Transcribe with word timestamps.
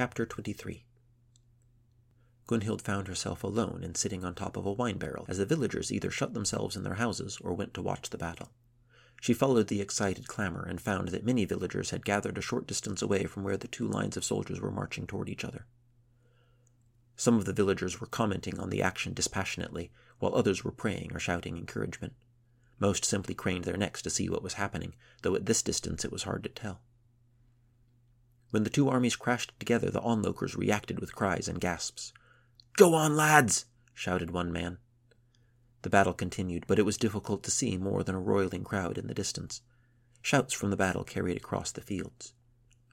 Chapter 0.00 0.24
23 0.24 0.86
Gunnhild 2.46 2.80
found 2.80 3.06
herself 3.06 3.44
alone 3.44 3.82
and 3.84 3.94
sitting 3.98 4.24
on 4.24 4.34
top 4.34 4.56
of 4.56 4.64
a 4.64 4.72
wine 4.72 4.96
barrel 4.96 5.26
as 5.28 5.36
the 5.36 5.44
villagers 5.44 5.92
either 5.92 6.10
shut 6.10 6.32
themselves 6.32 6.74
in 6.74 6.84
their 6.84 6.94
houses 6.94 7.36
or 7.42 7.52
went 7.52 7.74
to 7.74 7.82
watch 7.82 8.08
the 8.08 8.16
battle. 8.16 8.50
She 9.20 9.34
followed 9.34 9.66
the 9.66 9.82
excited 9.82 10.26
clamor 10.26 10.64
and 10.64 10.80
found 10.80 11.08
that 11.08 11.26
many 11.26 11.44
villagers 11.44 11.90
had 11.90 12.06
gathered 12.06 12.38
a 12.38 12.40
short 12.40 12.66
distance 12.66 13.02
away 13.02 13.26
from 13.26 13.42
where 13.42 13.58
the 13.58 13.68
two 13.68 13.86
lines 13.86 14.16
of 14.16 14.24
soldiers 14.24 14.58
were 14.58 14.70
marching 14.70 15.06
toward 15.06 15.28
each 15.28 15.44
other. 15.44 15.66
Some 17.16 17.36
of 17.36 17.44
the 17.44 17.52
villagers 17.52 18.00
were 18.00 18.06
commenting 18.06 18.58
on 18.58 18.70
the 18.70 18.80
action 18.80 19.12
dispassionately, 19.12 19.92
while 20.18 20.34
others 20.34 20.64
were 20.64 20.72
praying 20.72 21.10
or 21.12 21.18
shouting 21.18 21.58
encouragement. 21.58 22.14
Most 22.78 23.04
simply 23.04 23.34
craned 23.34 23.64
their 23.64 23.76
necks 23.76 24.00
to 24.00 24.08
see 24.08 24.30
what 24.30 24.42
was 24.42 24.54
happening, 24.54 24.94
though 25.20 25.34
at 25.34 25.44
this 25.44 25.60
distance 25.60 26.06
it 26.06 26.10
was 26.10 26.22
hard 26.22 26.42
to 26.44 26.48
tell. 26.48 26.80
When 28.50 28.64
the 28.64 28.70
two 28.70 28.88
armies 28.88 29.14
crashed 29.14 29.52
together, 29.60 29.90
the 29.90 30.00
onlookers 30.00 30.56
reacted 30.56 30.98
with 30.98 31.14
cries 31.14 31.46
and 31.46 31.60
gasps. 31.60 32.12
Go 32.76 32.94
on, 32.94 33.14
lads! 33.14 33.66
shouted 33.94 34.30
one 34.30 34.52
man. 34.52 34.78
The 35.82 35.90
battle 35.90 36.12
continued, 36.12 36.66
but 36.66 36.78
it 36.78 36.84
was 36.84 36.96
difficult 36.96 37.42
to 37.44 37.50
see 37.50 37.78
more 37.78 38.02
than 38.02 38.14
a 38.14 38.20
roiling 38.20 38.64
crowd 38.64 38.98
in 38.98 39.06
the 39.06 39.14
distance. 39.14 39.62
Shouts 40.20 40.52
from 40.52 40.70
the 40.70 40.76
battle 40.76 41.04
carried 41.04 41.36
across 41.36 41.70
the 41.70 41.80
fields. 41.80 42.34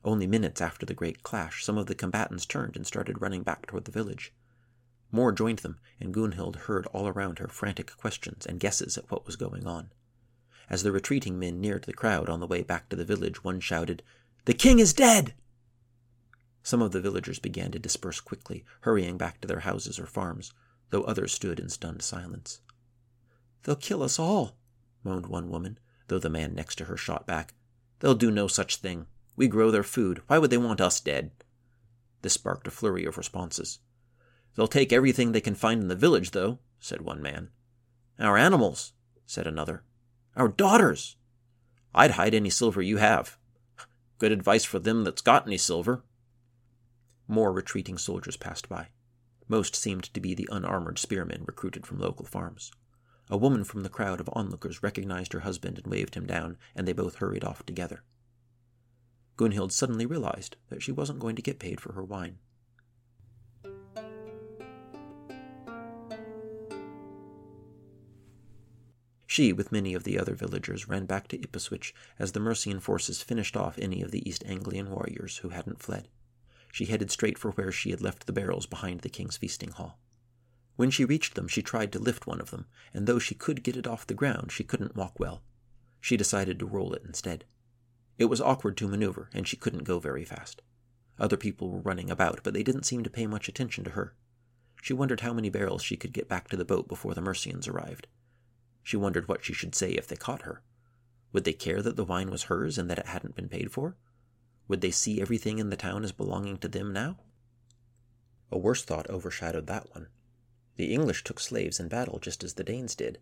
Only 0.06 0.28
minutes 0.28 0.62
after 0.62 0.86
the 0.86 0.94
great 0.94 1.24
clash, 1.24 1.66
some 1.66 1.78
of 1.78 1.88
the 1.88 1.96
combatants 1.96 2.46
turned 2.46 2.76
and 2.76 2.86
started 2.86 3.22
running 3.22 3.44
back 3.44 3.66
toward 3.66 3.86
the 3.86 3.92
village. 3.92 4.34
More 5.12 5.32
joined 5.32 5.60
them, 5.60 5.80
and 6.00 6.14
Gunnhild 6.14 6.56
heard 6.56 6.86
all 6.88 7.08
around 7.08 7.40
her 7.40 7.48
frantic 7.48 7.96
questions 7.98 8.46
and 8.46 8.60
guesses 8.60 8.98
at 8.98 9.10
what 9.10 9.26
was 9.26 9.36
going 9.36 9.66
on. 9.66 9.92
As 10.70 10.84
the 10.84 10.92
retreating 10.92 11.40
men 11.40 11.60
neared 11.60 11.84
the 11.84 11.94
crowd 11.94 12.30
on 12.30 12.40
the 12.40 12.48
way 12.48 12.62
back 12.62 12.90
to 12.90 12.96
the 12.96 13.06
village, 13.06 13.44
one 13.44 13.60
shouted, 13.60 14.04
The 14.46 14.54
king 14.54 14.80
is 14.80 14.94
dead! 14.94 15.34
Some 16.68 16.82
of 16.82 16.92
the 16.92 17.00
villagers 17.00 17.40
began 17.40 17.72
to 17.72 17.80
disperse 17.80 18.20
quickly, 18.20 18.66
hurrying 18.82 19.18
back 19.18 19.40
to 19.40 19.48
their 19.48 19.62
houses 19.62 19.98
or 19.98 20.06
farms, 20.06 20.52
though 20.90 21.04
others 21.04 21.32
stood 21.32 21.62
in 21.62 21.70
stunned 21.70 22.02
silence. 22.02 22.60
They'll 23.64 23.78
kill 23.78 24.04
us 24.04 24.20
all, 24.20 24.58
moaned 25.02 25.28
one 25.28 25.50
woman, 25.50 25.80
though 26.10 26.20
the 26.20 26.30
man 26.30 26.54
next 26.54 26.76
to 26.80 26.84
her 26.84 26.98
shot 26.98 27.26
back. 27.26 27.54
They'll 28.00 28.16
do 28.16 28.30
no 28.30 28.50
such 28.50 28.76
thing. 28.76 29.08
We 29.38 29.48
grow 29.48 29.72
their 29.72 29.82
food. 29.82 30.22
Why 30.28 30.40
would 30.40 30.50
they 30.50 30.58
want 30.58 30.82
us 30.82 31.00
dead? 31.00 31.32
This 32.22 32.34
sparked 32.34 32.68
a 32.68 32.72
flurry 32.72 33.06
of 33.06 33.18
responses. 33.18 33.80
They'll 34.56 34.68
take 34.68 34.92
everything 34.92 35.32
they 35.32 35.40
can 35.40 35.56
find 35.56 35.82
in 35.82 35.88
the 35.88 35.96
village, 35.96 36.32
though, 36.32 36.60
said 36.82 37.00
one 37.00 37.22
man. 37.22 37.48
Our 38.20 38.38
animals, 38.38 38.92
said 39.26 39.48
another. 39.48 39.84
Our 40.36 40.50
daughters. 40.50 41.16
I'd 41.96 42.12
hide 42.12 42.34
any 42.34 42.50
silver 42.50 42.82
you 42.82 42.98
have. 42.98 43.38
Good 44.18 44.34
advice 44.34 44.66
for 44.66 44.80
them 44.80 45.06
that's 45.06 45.22
got 45.22 45.48
any 45.48 45.58
silver, 45.58 46.04
more 47.28 47.52
retreating 47.52 47.98
soldiers 47.98 48.38
passed 48.38 48.70
by. 48.70 48.88
Most 49.48 49.76
seemed 49.76 50.14
to 50.14 50.20
be 50.20 50.34
the 50.34 50.50
unarmored 50.52 51.00
spearmen 51.00 51.44
recruited 51.46 51.86
from 51.86 52.00
local 52.00 52.26
farms. 52.26 52.72
A 53.30 53.38
woman 53.38 53.64
from 53.64 53.84
the 53.84 53.90
crowd 53.90 54.20
of 54.20 54.30
onlookers 54.34 54.82
recognized 54.82 55.34
her 55.34 55.42
husband 55.42 55.78
and 55.78 55.88
waved 55.88 56.16
him 56.16 56.26
down, 56.26 56.58
and 56.76 56.88
they 56.88 56.94
both 56.94 57.16
hurried 57.16 57.44
off 57.44 57.66
together. 57.66 58.04
Gunnhild 59.38 59.72
suddenly 59.72 60.06
realized 60.06 60.56
that 60.70 60.82
she 60.82 60.92
wasn't 60.92 61.20
going 61.20 61.36
to 61.36 61.42
get 61.42 61.60
paid 61.60 61.80
for 61.80 61.94
her 61.94 62.04
wine. 62.04 62.40
She, 69.28 69.54
with 69.54 69.72
many 69.72 69.94
of 69.94 70.04
the 70.04 70.18
other 70.18 70.34
villagers, 70.34 70.88
ran 70.88 71.06
back 71.06 71.28
to 71.28 71.38
Gypeswic 71.38 71.94
as 72.18 72.32
the 72.32 72.40
Mercian 72.40 72.80
forces 72.80 73.22
finished 73.22 73.56
off 73.56 73.78
any 73.78 74.02
of 74.02 74.12
the 74.12 74.28
East 74.28 74.44
Anglian 74.48 74.90
warriors 74.90 75.38
who 75.38 75.50
hadn't 75.50 75.82
fled 75.82 76.08
she 76.78 76.86
headed 76.86 77.10
straight 77.10 77.40
for 77.40 77.50
where 77.54 77.72
she 77.72 77.90
had 77.90 78.02
left 78.02 78.28
the 78.28 78.32
barrels 78.32 78.68
behind 78.68 79.02
the 79.02 79.10
king's 79.10 79.36
feasting 79.36 79.72
hall. 79.72 80.00
When 80.76 80.92
she 80.92 81.06
reached 81.06 81.34
them, 81.34 81.48
she 81.48 81.64
tried 81.64 81.92
to 81.94 82.00
lift 82.00 82.28
one 82.28 82.40
of 82.40 82.52
them, 82.52 82.68
and 82.94 83.08
though 83.08 83.18
she 83.18 83.34
could 83.34 83.64
get 83.64 83.76
it 83.76 83.88
off 83.88 84.06
the 84.06 84.14
ground, 84.14 84.52
she 84.52 84.64
couldn't 84.64 84.96
walk 84.96 85.20
well. 85.20 85.42
She 86.00 86.18
decided 86.18 86.60
to 86.60 86.68
roll 86.68 86.94
it 86.94 87.02
instead. 87.04 87.46
It 88.20 88.26
was 88.26 88.40
awkward 88.40 88.78
to 88.78 88.88
maneuver, 88.88 89.28
and 89.34 89.48
she 89.48 89.58
couldn't 89.58 89.86
go 89.86 89.98
very 89.98 90.24
fast. 90.24 90.62
Other 91.18 91.36
people 91.36 91.72
were 91.72 91.80
running 91.80 92.12
about, 92.12 92.42
but 92.44 92.54
they 92.54 92.62
didn't 92.62 92.86
seem 92.86 93.02
to 93.02 93.10
pay 93.10 93.26
much 93.26 93.50
attention 93.50 93.84
to 93.86 93.92
her. 93.92 94.14
She 94.84 94.94
wondered 94.94 95.22
how 95.22 95.34
many 95.34 95.50
barrels 95.50 95.82
she 95.82 95.98
could 95.98 96.14
get 96.14 96.30
back 96.30 96.48
to 96.50 96.58
the 96.58 96.64
boat 96.64 96.88
before 96.88 97.16
the 97.16 97.22
Mercians 97.22 97.68
arrived. 97.68 98.06
She 98.84 98.98
wondered 98.98 99.28
what 99.28 99.44
she 99.44 99.52
should 99.52 99.74
say 99.74 99.94
if 99.94 100.06
they 100.06 100.16
caught 100.16 100.44
her. 100.44 100.62
Would 101.34 101.44
they 101.44 101.54
care 101.54 101.82
that 101.82 101.96
the 101.96 102.06
wine 102.06 102.30
was 102.30 102.44
hers 102.44 102.78
and 102.78 102.88
that 102.92 103.00
it 103.00 103.08
hadn't 103.08 103.36
been 103.36 103.50
paid 103.50 103.72
for? 103.72 103.98
Would 104.68 104.82
they 104.82 104.92
see 104.92 105.22
everything 105.22 105.60
in 105.60 105.70
the 105.70 105.78
town 105.78 106.04
as 106.04 106.12
belonging 106.12 106.58
to 106.58 106.68
them 106.68 106.92
now? 106.92 107.20
A 108.52 108.58
worse 108.58 108.84
thought 108.84 109.10
overshadowed 109.10 109.68
that 109.68 109.94
one. 109.94 110.08
The 110.76 110.94
English 110.94 111.24
took 111.24 111.40
slaves 111.40 111.80
in 111.80 111.88
battle 111.88 112.20
just 112.20 112.44
as 112.44 112.54
the 112.54 112.64
Danes 112.64 112.96
did. 112.96 113.20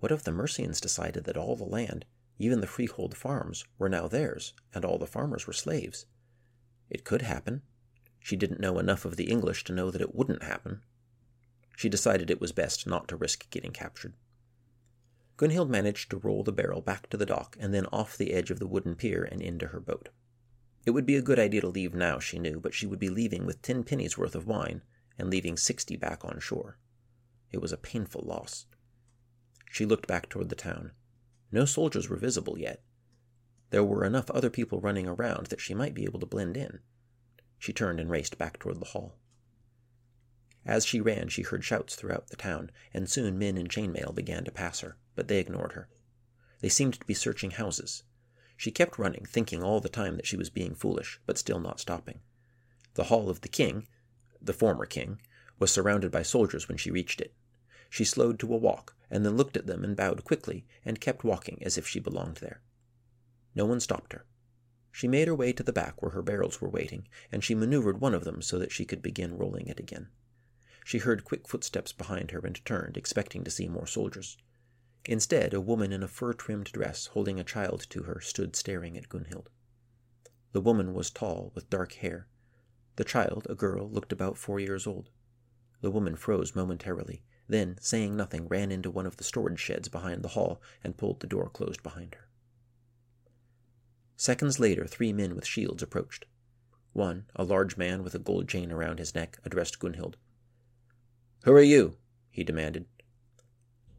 What 0.00 0.12
if 0.12 0.22
the 0.22 0.32
Mercians 0.32 0.80
decided 0.80 1.24
that 1.24 1.36
all 1.36 1.56
the 1.56 1.64
land, 1.64 2.04
even 2.38 2.60
the 2.60 2.66
freehold 2.66 3.16
farms, 3.16 3.64
were 3.78 3.88
now 3.88 4.08
theirs, 4.08 4.54
and 4.74 4.84
all 4.84 4.98
the 4.98 5.06
farmers 5.06 5.46
were 5.46 5.52
slaves? 5.52 6.06
It 6.88 7.04
could 7.04 7.22
happen. 7.22 7.62
She 8.20 8.36
didn't 8.36 8.60
know 8.60 8.78
enough 8.78 9.04
of 9.04 9.16
the 9.16 9.30
English 9.30 9.64
to 9.64 9.72
know 9.72 9.90
that 9.90 10.00
it 10.00 10.14
wouldn't 10.14 10.42
happen. 10.42 10.82
She 11.76 11.88
decided 11.88 12.30
it 12.30 12.40
was 12.40 12.52
best 12.52 12.86
not 12.86 13.08
to 13.08 13.16
risk 13.16 13.50
getting 13.50 13.72
captured. 13.72 14.14
Gunnhild 15.36 15.68
managed 15.68 16.10
to 16.10 16.16
roll 16.16 16.42
the 16.42 16.52
barrel 16.52 16.80
back 16.80 17.10
to 17.10 17.16
the 17.16 17.26
dock 17.26 17.56
and 17.60 17.74
then 17.74 17.86
off 17.86 18.16
the 18.16 18.32
edge 18.32 18.50
of 18.50 18.58
the 18.58 18.66
wooden 18.66 18.94
pier 18.94 19.22
and 19.22 19.42
into 19.42 19.68
her 19.68 19.80
boat. 19.80 20.08
It 20.86 20.92
would 20.92 21.04
be 21.04 21.16
a 21.16 21.22
good 21.22 21.40
idea 21.40 21.60
to 21.62 21.68
leave 21.68 21.94
now, 21.94 22.20
she 22.20 22.38
knew, 22.38 22.60
but 22.60 22.72
she 22.72 22.86
would 22.86 23.00
be 23.00 23.08
leaving 23.08 23.44
with 23.44 23.60
ten 23.60 23.82
pennies 23.82 24.16
worth 24.16 24.36
of 24.36 24.46
wine 24.46 24.82
and 25.18 25.28
leaving 25.28 25.56
sixty 25.56 25.96
back 25.96 26.24
on 26.24 26.38
shore. 26.38 26.78
It 27.50 27.60
was 27.60 27.72
a 27.72 27.76
painful 27.76 28.22
loss. 28.24 28.66
She 29.68 29.84
looked 29.84 30.06
back 30.06 30.28
toward 30.28 30.48
the 30.48 30.54
town. 30.54 30.92
No 31.50 31.64
soldiers 31.64 32.08
were 32.08 32.16
visible 32.16 32.56
yet. 32.56 32.84
There 33.70 33.82
were 33.82 34.04
enough 34.04 34.30
other 34.30 34.48
people 34.48 34.80
running 34.80 35.08
around 35.08 35.46
that 35.48 35.60
she 35.60 35.74
might 35.74 35.92
be 35.92 36.04
able 36.04 36.20
to 36.20 36.26
blend 36.26 36.56
in. 36.56 36.78
She 37.58 37.72
turned 37.72 37.98
and 37.98 38.08
raced 38.08 38.38
back 38.38 38.60
toward 38.60 38.78
the 38.78 38.86
hall. 38.86 39.18
As 40.64 40.86
she 40.86 41.00
ran, 41.00 41.28
she 41.28 41.42
heard 41.42 41.64
shouts 41.64 41.96
throughout 41.96 42.28
the 42.28 42.36
town, 42.36 42.70
and 42.94 43.10
soon 43.10 43.38
men 43.38 43.58
in 43.58 43.66
chainmail 43.66 44.14
began 44.14 44.44
to 44.44 44.52
pass 44.52 44.80
her, 44.80 44.96
but 45.16 45.26
they 45.26 45.40
ignored 45.40 45.72
her. 45.72 45.88
They 46.60 46.68
seemed 46.68 46.94
to 46.94 47.06
be 47.06 47.14
searching 47.14 47.52
houses, 47.52 48.04
she 48.56 48.70
kept 48.70 48.98
running, 48.98 49.24
thinking 49.26 49.62
all 49.62 49.80
the 49.80 49.88
time 49.88 50.16
that 50.16 50.26
she 50.26 50.36
was 50.36 50.50
being 50.50 50.74
foolish, 50.74 51.20
but 51.26 51.38
still 51.38 51.60
not 51.60 51.80
stopping. 51.80 52.20
The 52.94 53.04
hall 53.04 53.28
of 53.28 53.42
the 53.42 53.48
king, 53.48 53.86
the 54.40 54.54
former 54.54 54.86
king, 54.86 55.20
was 55.58 55.70
surrounded 55.70 56.10
by 56.10 56.22
soldiers 56.22 56.68
when 56.68 56.78
she 56.78 56.90
reached 56.90 57.20
it. 57.20 57.34
She 57.90 58.04
slowed 58.04 58.38
to 58.40 58.52
a 58.52 58.56
walk, 58.56 58.96
and 59.10 59.24
then 59.24 59.36
looked 59.36 59.56
at 59.56 59.66
them 59.66 59.84
and 59.84 59.96
bowed 59.96 60.24
quickly, 60.24 60.66
and 60.84 61.00
kept 61.00 61.24
walking 61.24 61.62
as 61.62 61.78
if 61.78 61.86
she 61.86 62.00
belonged 62.00 62.38
there. 62.38 62.62
No 63.54 63.64
one 63.64 63.80
stopped 63.80 64.12
her. 64.12 64.26
She 64.90 65.06
made 65.08 65.28
her 65.28 65.34
way 65.34 65.52
to 65.52 65.62
the 65.62 65.72
back 65.72 66.00
where 66.00 66.12
her 66.12 66.22
barrels 66.22 66.60
were 66.60 66.70
waiting, 66.70 67.06
and 67.30 67.44
she 67.44 67.54
maneuvered 67.54 68.00
one 68.00 68.14
of 68.14 68.24
them 68.24 68.40
so 68.40 68.58
that 68.58 68.72
she 68.72 68.86
could 68.86 69.02
begin 69.02 69.36
rolling 69.36 69.66
it 69.66 69.78
again. 69.78 70.08
She 70.84 70.98
heard 70.98 71.24
quick 71.24 71.46
footsteps 71.46 71.92
behind 71.92 72.30
her 72.30 72.38
and 72.40 72.64
turned, 72.64 72.96
expecting 72.96 73.44
to 73.44 73.50
see 73.50 73.68
more 73.68 73.86
soldiers. 73.86 74.38
Instead, 75.08 75.54
a 75.54 75.60
woman 75.60 75.92
in 75.92 76.02
a 76.02 76.08
fur 76.08 76.32
trimmed 76.32 76.72
dress, 76.72 77.06
holding 77.06 77.38
a 77.38 77.44
child 77.44 77.86
to 77.88 78.02
her, 78.02 78.20
stood 78.20 78.56
staring 78.56 78.98
at 78.98 79.08
Gunnhild. 79.08 79.48
The 80.52 80.60
woman 80.60 80.94
was 80.94 81.10
tall, 81.10 81.52
with 81.54 81.70
dark 81.70 81.92
hair. 81.94 82.26
The 82.96 83.04
child, 83.04 83.46
a 83.48 83.54
girl, 83.54 83.88
looked 83.88 84.12
about 84.12 84.36
four 84.36 84.58
years 84.58 84.86
old. 84.86 85.10
The 85.80 85.92
woman 85.92 86.16
froze 86.16 86.56
momentarily, 86.56 87.22
then, 87.46 87.76
saying 87.80 88.16
nothing, 88.16 88.48
ran 88.48 88.72
into 88.72 88.90
one 88.90 89.06
of 89.06 89.16
the 89.16 89.24
storage 89.24 89.60
sheds 89.60 89.88
behind 89.88 90.22
the 90.22 90.28
hall 90.28 90.60
and 90.82 90.96
pulled 90.96 91.20
the 91.20 91.28
door 91.28 91.48
closed 91.50 91.84
behind 91.84 92.16
her. 92.16 92.28
Seconds 94.16 94.58
later, 94.58 94.86
three 94.86 95.12
men 95.12 95.36
with 95.36 95.46
shields 95.46 95.82
approached. 95.82 96.26
One, 96.94 97.26
a 97.36 97.44
large 97.44 97.76
man 97.76 98.02
with 98.02 98.14
a 98.14 98.18
gold 98.18 98.48
chain 98.48 98.72
around 98.72 98.98
his 98.98 99.14
neck, 99.14 99.38
addressed 99.44 99.78
Gunnhild. 99.78 100.16
Who 101.44 101.52
are 101.52 101.62
you? 101.62 101.98
he 102.30 102.42
demanded. 102.42 102.86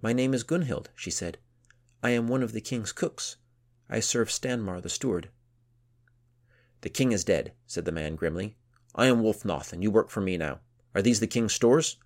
My 0.01 0.13
name 0.13 0.33
is 0.33 0.43
Gunnhild, 0.43 0.87
she 0.95 1.09
said. 1.09 1.39
I 2.03 2.11
am 2.11 2.27
one 2.27 2.43
of 2.43 2.53
the 2.53 2.61
king's 2.61 2.91
cooks. 2.91 3.37
I 3.89 3.99
serve 3.99 4.29
Stanmar 4.29 4.81
the 4.81 4.89
steward. 4.89 5.29
The 6.81 6.89
king 6.89 7.11
is 7.11 7.23
dead, 7.23 7.53
said 7.65 7.85
the 7.85 7.91
man 7.91 8.15
grimly. 8.15 8.57
I 8.93 9.07
am 9.07 9.21
Wulfnoth, 9.21 9.73
and 9.73 9.81
you 9.81 9.89
work 9.89 10.09
for 10.09 10.21
me 10.21 10.37
now. 10.37 10.59
Are 10.93 11.01
these 11.01 11.19
the 11.19 11.27
king's 11.27 11.53
stores? 11.53 11.97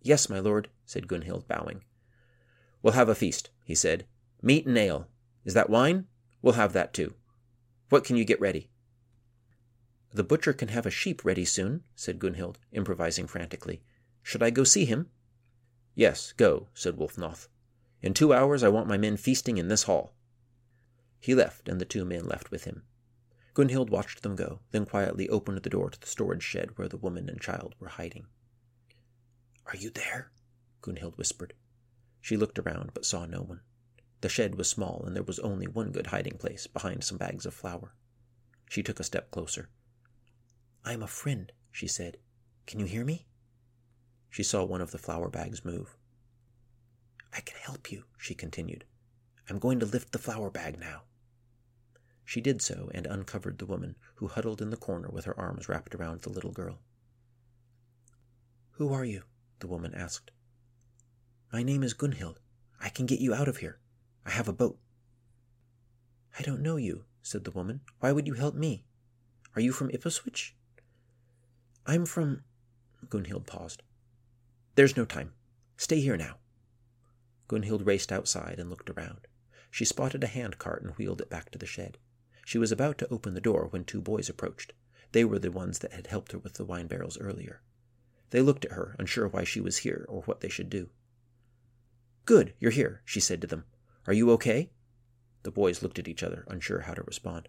Yes, 0.00 0.30
my 0.30 0.38
lord, 0.38 0.68
said 0.86 1.06
Gunnhild, 1.06 1.46
bowing. 1.46 1.84
We'll 2.82 2.94
have 2.94 3.10
a 3.10 3.14
feast, 3.14 3.50
he 3.64 3.74
said. 3.74 4.06
Meat 4.40 4.66
and 4.66 4.78
ale. 4.78 5.06
Is 5.44 5.54
that 5.54 5.70
wine? 5.70 6.06
We'll 6.40 6.54
have 6.54 6.72
that 6.72 6.94
too. 6.94 7.14
What 7.90 8.04
can 8.04 8.16
you 8.16 8.24
get 8.24 8.40
ready? 8.40 8.70
The 10.14 10.24
butcher 10.24 10.52
can 10.52 10.68
have 10.68 10.86
a 10.86 10.90
sheep 10.90 11.24
ready 11.24 11.44
soon, 11.44 11.84
said 11.94 12.18
Gunnhild, 12.18 12.56
improvising 12.72 13.26
frantically. 13.26 13.82
Should 14.22 14.42
I 14.42 14.50
go 14.50 14.64
see 14.64 14.86
him? 14.86 15.10
Yes, 15.94 16.32
go, 16.32 16.68
said 16.74 16.96
Wulfnoth. 16.96 17.48
In 18.00 18.14
two 18.14 18.32
hours 18.32 18.62
I 18.62 18.68
want 18.68 18.88
my 18.88 18.96
men 18.96 19.16
feasting 19.16 19.58
in 19.58 19.68
this 19.68 19.84
hall. 19.84 20.14
He 21.20 21.34
left, 21.34 21.68
and 21.68 21.80
the 21.80 21.84
two 21.84 22.04
men 22.04 22.26
left 22.26 22.50
with 22.50 22.64
him. 22.64 22.82
Gunnhild 23.54 23.90
watched 23.90 24.22
them 24.22 24.34
go, 24.34 24.60
then 24.70 24.86
quietly 24.86 25.28
opened 25.28 25.58
the 25.58 25.70
door 25.70 25.90
to 25.90 26.00
the 26.00 26.06
storage 26.06 26.42
shed 26.42 26.76
where 26.76 26.88
the 26.88 26.96
woman 26.96 27.28
and 27.28 27.40
child 27.40 27.74
were 27.78 27.88
hiding. 27.88 28.26
Are 29.66 29.76
you 29.76 29.90
there? 29.90 30.32
Gunnhild 30.80 31.16
whispered. 31.18 31.54
She 32.20 32.36
looked 32.36 32.58
around 32.58 32.92
but 32.94 33.04
saw 33.04 33.26
no 33.26 33.42
one. 33.42 33.60
The 34.22 34.28
shed 34.28 34.54
was 34.54 34.70
small, 34.70 35.02
and 35.04 35.14
there 35.14 35.22
was 35.22 35.38
only 35.40 35.66
one 35.66 35.90
good 35.90 36.08
hiding 36.08 36.38
place 36.38 36.66
behind 36.66 37.04
some 37.04 37.18
bags 37.18 37.44
of 37.44 37.54
flour. 37.54 37.94
She 38.68 38.82
took 38.82 38.98
a 38.98 39.04
step 39.04 39.30
closer. 39.30 39.68
I 40.84 40.92
am 40.92 41.02
a 41.02 41.08
friend, 41.08 41.52
she 41.70 41.86
said. 41.86 42.16
Can 42.66 42.80
you 42.80 42.86
hear 42.86 43.04
me? 43.04 43.26
She 44.32 44.42
saw 44.42 44.64
one 44.64 44.80
of 44.80 44.92
the 44.92 44.98
flour 44.98 45.28
bags 45.28 45.62
move. 45.62 45.94
I 47.34 47.40
can 47.42 47.58
help 47.60 47.92
you, 47.92 48.04
she 48.16 48.34
continued. 48.34 48.86
I'm 49.46 49.58
going 49.58 49.78
to 49.80 49.86
lift 49.86 50.12
the 50.12 50.18
flour 50.18 50.48
bag 50.48 50.80
now. 50.80 51.02
She 52.24 52.40
did 52.40 52.62
so 52.62 52.90
and 52.94 53.06
uncovered 53.06 53.58
the 53.58 53.66
woman, 53.66 53.94
who 54.14 54.28
huddled 54.28 54.62
in 54.62 54.70
the 54.70 54.78
corner 54.78 55.10
with 55.10 55.26
her 55.26 55.38
arms 55.38 55.68
wrapped 55.68 55.94
around 55.94 56.22
the 56.22 56.30
little 56.30 56.50
girl. 56.50 56.78
Who 58.76 58.90
are 58.90 59.04
you? 59.04 59.24
the 59.58 59.66
woman 59.66 59.94
asked. 59.94 60.30
My 61.52 61.62
name 61.62 61.82
is 61.82 61.92
Gunnhild. 61.92 62.36
I 62.80 62.88
can 62.88 63.04
get 63.04 63.20
you 63.20 63.34
out 63.34 63.48
of 63.48 63.58
here. 63.58 63.80
I 64.24 64.30
have 64.30 64.48
a 64.48 64.54
boat. 64.54 64.78
I 66.38 66.42
don't 66.42 66.62
know 66.62 66.76
you, 66.76 67.04
said 67.20 67.44
the 67.44 67.50
woman. 67.50 67.82
Why 68.00 68.12
would 68.12 68.26
you 68.26 68.32
help 68.32 68.54
me? 68.54 68.86
Are 69.54 69.60
you 69.60 69.72
from 69.72 69.90
Gypeswic? 69.90 70.52
I'm 71.84 72.06
from. 72.06 72.44
Gunnhild 73.10 73.46
paused. 73.46 73.82
There's 74.74 74.96
no 74.96 75.04
time. 75.04 75.32
Stay 75.76 76.00
here 76.00 76.16
now. 76.16 76.36
Gunnhild 77.48 77.86
raced 77.86 78.10
outside 78.10 78.58
and 78.58 78.70
looked 78.70 78.88
around. 78.88 79.26
She 79.70 79.84
spotted 79.84 80.24
a 80.24 80.28
hand 80.28 80.58
cart 80.58 80.82
and 80.82 80.92
wheeled 80.92 81.20
it 81.20 81.30
back 81.30 81.50
to 81.50 81.58
the 81.58 81.66
shed. 81.66 81.98
She 82.44 82.58
was 82.58 82.72
about 82.72 82.98
to 82.98 83.08
open 83.08 83.34
the 83.34 83.40
door 83.40 83.66
when 83.68 83.84
two 83.84 84.00
boys 84.00 84.28
approached. 84.28 84.72
They 85.12 85.24
were 85.24 85.38
the 85.38 85.50
ones 85.50 85.80
that 85.80 85.92
had 85.92 86.06
helped 86.06 86.32
her 86.32 86.38
with 86.38 86.54
the 86.54 86.64
wine 86.64 86.86
barrels 86.86 87.18
earlier. 87.18 87.62
They 88.30 88.40
looked 88.40 88.64
at 88.64 88.72
her, 88.72 88.96
unsure 88.98 89.28
why 89.28 89.44
she 89.44 89.60
was 89.60 89.78
here 89.78 90.06
or 90.08 90.22
what 90.22 90.40
they 90.40 90.48
should 90.48 90.70
do. 90.70 90.88
Good, 92.24 92.54
you're 92.58 92.70
here, 92.70 93.02
she 93.04 93.20
said 93.20 93.40
to 93.42 93.46
them. 93.46 93.64
Are 94.06 94.12
you 94.12 94.30
okay? 94.32 94.70
The 95.42 95.50
boys 95.50 95.82
looked 95.82 95.98
at 95.98 96.08
each 96.08 96.22
other, 96.22 96.44
unsure 96.48 96.80
how 96.80 96.94
to 96.94 97.02
respond. 97.02 97.48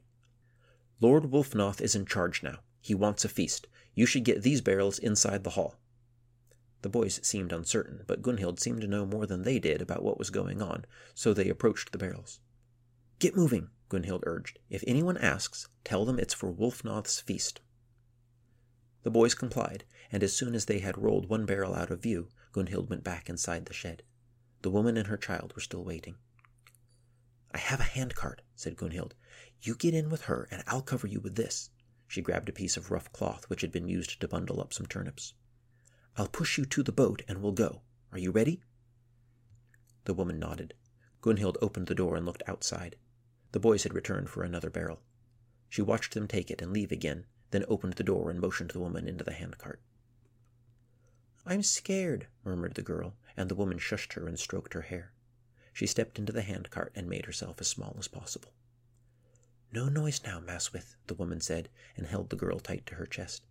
Lord 1.00 1.32
Wulfnoth 1.32 1.80
is 1.80 1.96
in 1.96 2.06
charge 2.06 2.44
now. 2.44 2.60
He 2.82 2.94
wants 2.94 3.24
a 3.24 3.30
feast. 3.30 3.68
You 3.96 4.06
should 4.06 4.26
get 4.26 4.42
these 4.42 4.62
barrels 4.62 5.00
inside 5.00 5.44
the 5.44 5.52
hall. 5.52 5.76
The 6.84 6.90
boys 6.90 7.22
seemed 7.24 7.54
uncertain, 7.54 8.04
but 8.08 8.22
Gunnhild 8.22 8.60
seemed 8.60 8.82
to 8.82 8.88
know 8.88 9.06
more 9.06 9.26
than 9.26 9.44
they 9.44 9.58
did 9.58 9.82
about 9.82 10.04
what 10.04 10.20
was 10.20 10.30
going 10.30 10.62
on, 10.62 10.84
so 11.16 11.34
they 11.34 11.48
approached 11.48 11.94
the 11.94 11.98
barrels. 11.98 12.42
Get 13.20 13.38
moving, 13.38 13.70
Gunnhild 13.88 14.24
urged. 14.26 14.60
If 14.70 14.84
anyone 14.86 15.18
asks, 15.18 15.70
tell 15.86 16.04
them 16.04 16.20
it's 16.20 16.34
for 16.34 16.52
Wulfnoth's 16.52 17.22
feast. 17.22 17.62
The 19.04 19.12
boys 19.12 19.34
complied, 19.34 19.86
and 20.12 20.24
as 20.24 20.36
soon 20.36 20.54
as 20.56 20.66
they 20.66 20.80
had 20.80 20.98
rolled 20.98 21.30
one 21.30 21.46
barrel 21.46 21.74
out 21.74 21.90
of 21.90 22.02
view, 22.02 22.28
Gunnhild 22.52 22.90
went 22.90 23.06
back 23.06 23.30
inside 23.30 23.66
the 23.66 23.74
shed. 23.74 24.04
The 24.62 24.70
woman 24.70 24.98
and 24.98 25.08
her 25.08 25.16
child 25.16 25.54
were 25.56 25.62
still 25.62 25.86
waiting. 25.86 26.18
I 27.54 27.60
have 27.60 27.80
a 27.80 27.84
handcart, 27.84 28.42
said 28.58 28.76
Gunnhild. 28.76 29.14
You 29.62 29.76
get 29.76 29.94
in 29.94 30.10
with 30.10 30.24
her, 30.24 30.50
and 30.52 30.64
I'll 30.68 30.82
cover 30.82 31.08
you 31.08 31.22
with 31.22 31.36
this. 31.36 31.70
She 32.10 32.22
grabbed 32.22 32.50
a 32.50 32.52
piece 32.52 32.76
of 32.76 32.92
rough 32.92 33.10
cloth 33.14 33.50
which 33.50 33.62
had 33.62 33.72
been 33.72 33.88
used 33.88 34.20
to 34.20 34.28
bundle 34.28 34.60
up 34.60 34.74
some 34.74 34.86
turnips. 34.86 35.34
I'll 36.16 36.28
push 36.28 36.58
you 36.58 36.66
to 36.66 36.84
the 36.84 36.92
boat, 36.92 37.24
and 37.28 37.42
we'll 37.42 37.54
go. 37.54 37.82
Are 38.12 38.20
you 38.20 38.32
ready? 38.32 38.62
The 40.06 40.14
woman 40.14 40.38
nodded. 40.38 40.76
Gunnhild 41.22 41.58
opened 41.62 41.88
the 41.88 41.96
door 41.96 42.16
and 42.16 42.26
looked 42.26 42.44
outside. 42.48 42.98
The 43.52 43.60
boys 43.60 43.84
had 43.84 43.94
returned 43.94 44.30
for 44.30 44.44
another 44.44 44.70
barrel. 44.70 45.02
She 45.70 45.82
watched 45.82 46.14
them 46.14 46.28
take 46.28 46.52
it 46.52 46.62
and 46.62 46.72
leave 46.72 46.92
again, 46.92 47.26
then 47.50 47.66
opened 47.68 47.94
the 47.94 48.04
door 48.04 48.30
and 48.30 48.40
motioned 48.40 48.72
the 48.72 48.80
woman 48.80 49.08
into 49.08 49.24
the 49.24 49.34
handcart. 49.34 49.82
I'm 51.46 51.64
scared, 51.64 52.28
murmured 52.44 52.76
the 52.76 52.84
girl, 52.84 53.16
and 53.36 53.50
the 53.50 53.56
woman 53.56 53.80
shushed 53.80 54.14
her 54.14 54.28
and 54.28 54.40
stroked 54.40 54.74
her 54.74 54.82
hair. 54.82 55.14
She 55.74 55.88
stepped 55.88 56.20
into 56.20 56.32
the 56.32 56.44
handcart 56.44 56.92
and 56.96 57.10
made 57.10 57.26
herself 57.26 57.60
as 57.60 57.68
small 57.68 57.96
as 57.98 58.08
possible. 58.08 58.54
No 59.72 59.90
noise 59.90 60.22
now, 60.24 60.40
Maswith, 60.40 60.96
the 61.08 61.16
woman 61.16 61.42
said, 61.42 61.70
and 61.98 62.06
held 62.06 62.30
the 62.30 62.36
girl 62.36 62.60
tight 62.60 62.86
to 62.86 62.96
her 62.96 63.08
chest. 63.08 63.48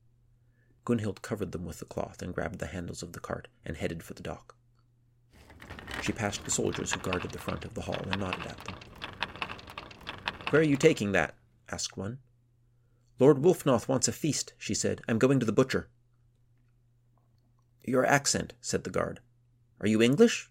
Gunnhild 0.84 1.22
covered 1.22 1.52
them 1.52 1.64
with 1.64 1.78
the 1.78 1.84
cloth 1.84 2.22
and 2.22 2.34
grabbed 2.34 2.58
the 2.58 2.66
handles 2.66 3.02
of 3.02 3.12
the 3.12 3.20
cart 3.20 3.48
and 3.64 3.76
headed 3.76 4.02
for 4.02 4.14
the 4.14 4.22
dock. 4.22 4.56
She 6.02 6.12
passed 6.12 6.44
the 6.44 6.50
soldiers 6.50 6.92
who 6.92 7.00
guarded 7.00 7.30
the 7.30 7.38
front 7.38 7.64
of 7.64 7.74
the 7.74 7.82
hall 7.82 8.00
and 8.10 8.20
nodded 8.20 8.46
at 8.46 8.64
them. 8.64 8.76
Where 10.50 10.60
are 10.60 10.64
you 10.64 10.76
taking 10.76 11.12
that? 11.12 11.36
asked 11.70 11.96
one. 11.96 12.18
Lord 13.18 13.38
Wulfnoth 13.38 13.88
wants 13.88 14.08
a 14.08 14.12
feast, 14.12 14.52
she 14.58 14.74
said. 14.74 15.00
I'm 15.08 15.18
going 15.18 15.38
to 15.38 15.46
the 15.46 15.52
butcher. 15.52 15.88
Your 17.84 18.04
accent, 18.04 18.54
said 18.60 18.84
the 18.84 18.90
guard. 18.90 19.20
Are 19.80 19.88
you 19.88 20.02
English? 20.02 20.50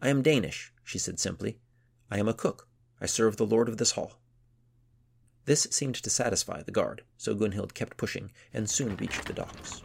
I 0.00 0.08
am 0.08 0.22
Danish, 0.22 0.72
she 0.84 0.98
said 0.98 1.18
simply. 1.18 1.58
I 2.10 2.18
am 2.18 2.28
a 2.28 2.34
cook. 2.34 2.68
I 3.00 3.06
serve 3.06 3.36
the 3.36 3.46
lord 3.46 3.68
of 3.68 3.78
this 3.78 3.92
hall. 3.92 4.20
This 5.46 5.68
seemed 5.70 5.94
to 5.94 6.10
satisfy 6.10 6.62
the 6.62 6.72
guard, 6.72 7.04
so 7.16 7.34
Gunnhild 7.34 7.72
kept 7.72 7.96
pushing 7.96 8.32
and 8.52 8.68
soon 8.68 8.96
reached 8.96 9.26
the 9.26 9.32
docks. 9.32 9.80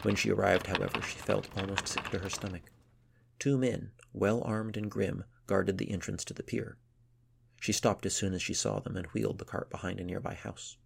When 0.00 0.16
she 0.16 0.30
arrived, 0.30 0.66
however, 0.66 1.02
she 1.02 1.18
felt 1.18 1.48
almost 1.58 1.86
sick 1.86 2.04
to 2.10 2.18
her 2.18 2.30
stomach. 2.30 2.72
Two 3.38 3.58
men, 3.58 3.92
well 4.14 4.42
armed 4.42 4.78
and 4.78 4.90
grim, 4.90 5.24
guarded 5.46 5.76
the 5.76 5.90
entrance 5.90 6.24
to 6.24 6.34
the 6.34 6.42
pier. 6.42 6.78
She 7.60 7.72
stopped 7.72 8.06
as 8.06 8.16
soon 8.16 8.32
as 8.32 8.40
she 8.40 8.54
saw 8.54 8.80
them 8.80 8.96
and 8.96 9.06
wheeled 9.08 9.38
the 9.38 9.44
cart 9.44 9.68
behind 9.68 10.00
a 10.00 10.04
nearby 10.04 10.34
house. 10.34 10.78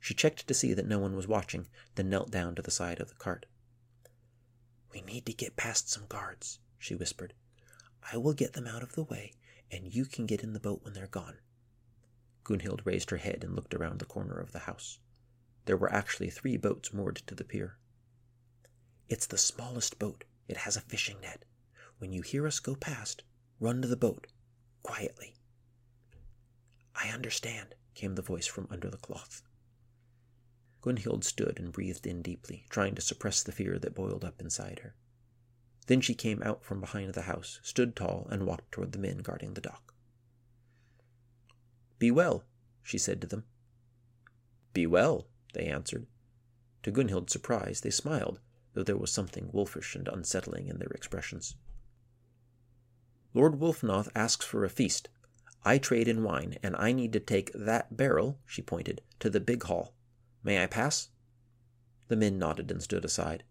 She 0.00 0.14
checked 0.14 0.46
to 0.46 0.54
see 0.54 0.72
that 0.72 0.86
no 0.86 0.98
one 0.98 1.16
was 1.16 1.28
watching, 1.28 1.68
then 1.96 2.08
knelt 2.08 2.30
down 2.30 2.54
to 2.54 2.62
the 2.62 2.70
side 2.70 3.00
of 3.00 3.08
the 3.08 3.16
cart. 3.16 3.44
We 4.92 5.02
need 5.02 5.26
to 5.26 5.34
get 5.34 5.56
past 5.56 5.90
some 5.90 6.06
guards, 6.08 6.60
she 6.78 6.94
whispered. 6.94 7.34
I 8.10 8.16
will 8.16 8.32
get 8.32 8.54
them 8.54 8.66
out 8.66 8.82
of 8.82 8.94
the 8.94 9.04
way, 9.04 9.34
and 9.70 9.94
you 9.94 10.06
can 10.06 10.24
get 10.24 10.42
in 10.42 10.54
the 10.54 10.60
boat 10.60 10.82
when 10.82 10.94
they're 10.94 11.06
gone. 11.06 11.38
Gunnhild 12.46 12.86
raised 12.86 13.10
her 13.10 13.16
head 13.16 13.42
and 13.42 13.56
looked 13.56 13.74
around 13.74 13.98
the 13.98 14.04
corner 14.04 14.38
of 14.38 14.52
the 14.52 14.60
house. 14.60 15.00
There 15.64 15.76
were 15.76 15.92
actually 15.92 16.30
three 16.30 16.56
boats 16.56 16.92
moored 16.92 17.16
to 17.26 17.34
the 17.34 17.42
pier. 17.42 17.76
It's 19.08 19.26
the 19.26 19.36
smallest 19.36 19.98
boat. 19.98 20.22
It 20.46 20.58
has 20.58 20.76
a 20.76 20.80
fishing 20.80 21.20
net. 21.20 21.44
When 21.98 22.12
you 22.12 22.22
hear 22.22 22.46
us 22.46 22.60
go 22.60 22.76
past, 22.76 23.24
run 23.58 23.82
to 23.82 23.88
the 23.88 23.96
boat, 23.96 24.28
quietly. 24.84 25.34
I 26.94 27.08
understand, 27.08 27.74
came 27.96 28.14
the 28.14 28.22
voice 28.22 28.46
from 28.46 28.68
under 28.70 28.90
the 28.90 28.96
cloth. 28.96 29.42
Gunnhild 30.82 31.24
stood 31.24 31.58
and 31.58 31.72
breathed 31.72 32.06
in 32.06 32.22
deeply, 32.22 32.64
trying 32.70 32.94
to 32.94 33.02
suppress 33.02 33.42
the 33.42 33.50
fear 33.50 33.76
that 33.80 33.96
boiled 33.96 34.24
up 34.24 34.40
inside 34.40 34.78
her. 34.84 34.94
Then 35.88 36.00
she 36.00 36.14
came 36.14 36.44
out 36.44 36.64
from 36.64 36.78
behind 36.78 37.12
the 37.14 37.22
house, 37.22 37.58
stood 37.64 37.96
tall, 37.96 38.28
and 38.30 38.46
walked 38.46 38.70
toward 38.70 38.92
the 38.92 39.00
men 39.00 39.18
guarding 39.18 39.54
the 39.54 39.60
dock. 39.60 39.95
Be 41.98 42.10
well, 42.10 42.44
she 42.82 42.98
said 42.98 43.20
to 43.20 43.26
them. 43.26 43.44
Be 44.72 44.86
well, 44.86 45.26
they 45.54 45.66
answered. 45.66 46.06
To 46.82 46.90
Gunnhild's 46.90 47.32
surprise, 47.32 47.80
they 47.80 47.90
smiled, 47.90 48.40
though 48.74 48.82
there 48.82 48.96
was 48.96 49.10
something 49.10 49.50
wolfish 49.52 49.94
and 49.96 50.06
unsettling 50.06 50.68
in 50.68 50.78
their 50.78 50.90
expressions. 50.90 51.56
Lord 53.32 53.54
Wulfnoth 53.58 54.08
asks 54.14 54.44
for 54.44 54.64
a 54.64 54.70
feast. 54.70 55.08
I 55.64 55.78
trade 55.78 56.08
in 56.08 56.22
wine, 56.22 56.58
and 56.62 56.76
I 56.76 56.92
need 56.92 57.12
to 57.14 57.20
take 57.20 57.52
that 57.52 57.96
barrel, 57.96 58.38
she 58.46 58.62
pointed, 58.62 59.02
to 59.18 59.28
the 59.28 59.40
big 59.40 59.64
hall. 59.64 59.94
May 60.44 60.62
I 60.62 60.66
pass? 60.66 61.08
The 62.08 62.16
men 62.16 62.38
nodded 62.38 62.70
and 62.70 62.82
stood 62.82 63.04
aside. 63.04 63.42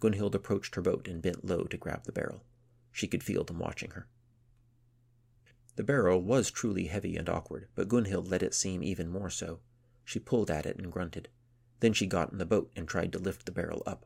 Gunnhild 0.00 0.34
approached 0.34 0.74
her 0.74 0.82
boat 0.82 1.06
and 1.06 1.20
bent 1.20 1.44
low 1.44 1.64
to 1.64 1.76
grab 1.76 2.04
the 2.04 2.12
barrel. 2.12 2.44
She 2.90 3.06
could 3.06 3.22
feel 3.22 3.44
them 3.44 3.58
watching 3.58 3.90
her. 3.90 4.08
The 5.80 5.84
barrel 5.84 6.20
was 6.20 6.50
truly 6.50 6.88
heavy 6.88 7.16
and 7.16 7.26
awkward, 7.26 7.66
but 7.74 7.88
Gunnhild 7.88 8.30
let 8.30 8.42
it 8.42 8.52
seem 8.52 8.82
even 8.82 9.08
more 9.08 9.30
so. 9.30 9.60
She 10.04 10.18
pulled 10.18 10.50
at 10.50 10.66
it 10.66 10.76
and 10.76 10.92
grunted. 10.92 11.30
Then 11.78 11.94
she 11.94 12.04
got 12.04 12.30
in 12.30 12.36
the 12.36 12.44
boat 12.44 12.70
and 12.76 12.86
tried 12.86 13.14
to 13.14 13.18
lift 13.18 13.46
the 13.46 13.50
barrel 13.50 13.82
up. 13.86 14.04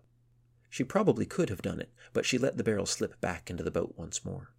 She 0.70 0.84
probably 0.84 1.26
could 1.26 1.48
have 1.48 1.62
done 1.62 1.80
it, 1.80 1.92
but 2.12 2.24
she 2.24 2.38
let 2.38 2.58
the 2.58 2.62
barrel 2.62 2.86
slip 2.86 3.20
back 3.20 3.50
into 3.50 3.64
the 3.64 3.72
boat 3.72 3.94
once 3.96 4.24
more. 4.24 4.52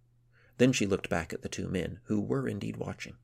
Then 0.58 0.72
she 0.72 0.84
looked 0.84 1.08
back 1.08 1.32
at 1.32 1.40
the 1.40 1.48
two 1.48 1.68
men, 1.68 2.00
who 2.04 2.20
were 2.20 2.46
indeed 2.46 2.76
watching. 2.76 3.14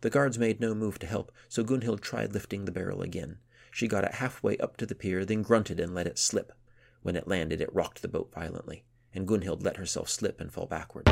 The 0.00 0.08
guards 0.08 0.38
made 0.38 0.58
no 0.58 0.74
move 0.74 0.98
to 1.00 1.06
help, 1.06 1.30
so 1.50 1.62
Gunnhild 1.62 2.00
tried 2.00 2.32
lifting 2.32 2.64
the 2.64 2.72
barrel 2.72 3.02
again. 3.02 3.40
She 3.70 3.88
got 3.88 4.04
it 4.04 4.14
halfway 4.14 4.56
up 4.56 4.78
to 4.78 4.86
the 4.86 4.94
pier, 4.94 5.26
then 5.26 5.42
grunted 5.42 5.80
and 5.80 5.94
let 5.94 6.06
it 6.06 6.18
slip. 6.18 6.50
When 7.02 7.14
it 7.14 7.28
landed, 7.28 7.60
it 7.60 7.74
rocked 7.74 8.00
the 8.00 8.08
boat 8.08 8.32
violently, 8.34 8.84
and 9.12 9.28
Gunnhild 9.28 9.62
let 9.62 9.76
herself 9.76 10.08
slip 10.08 10.40
and 10.40 10.50
fall 10.50 10.64
backward. 10.64 11.10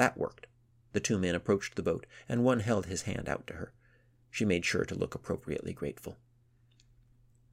That 0.00 0.16
worked. 0.16 0.46
The 0.94 1.00
two 1.00 1.18
men 1.18 1.34
approached 1.34 1.76
the 1.76 1.82
boat, 1.82 2.06
and 2.26 2.42
one 2.42 2.60
held 2.60 2.86
his 2.86 3.02
hand 3.02 3.28
out 3.28 3.46
to 3.48 3.56
her. 3.56 3.74
She 4.30 4.46
made 4.46 4.64
sure 4.64 4.86
to 4.86 4.94
look 4.94 5.14
appropriately 5.14 5.74
grateful. 5.74 6.16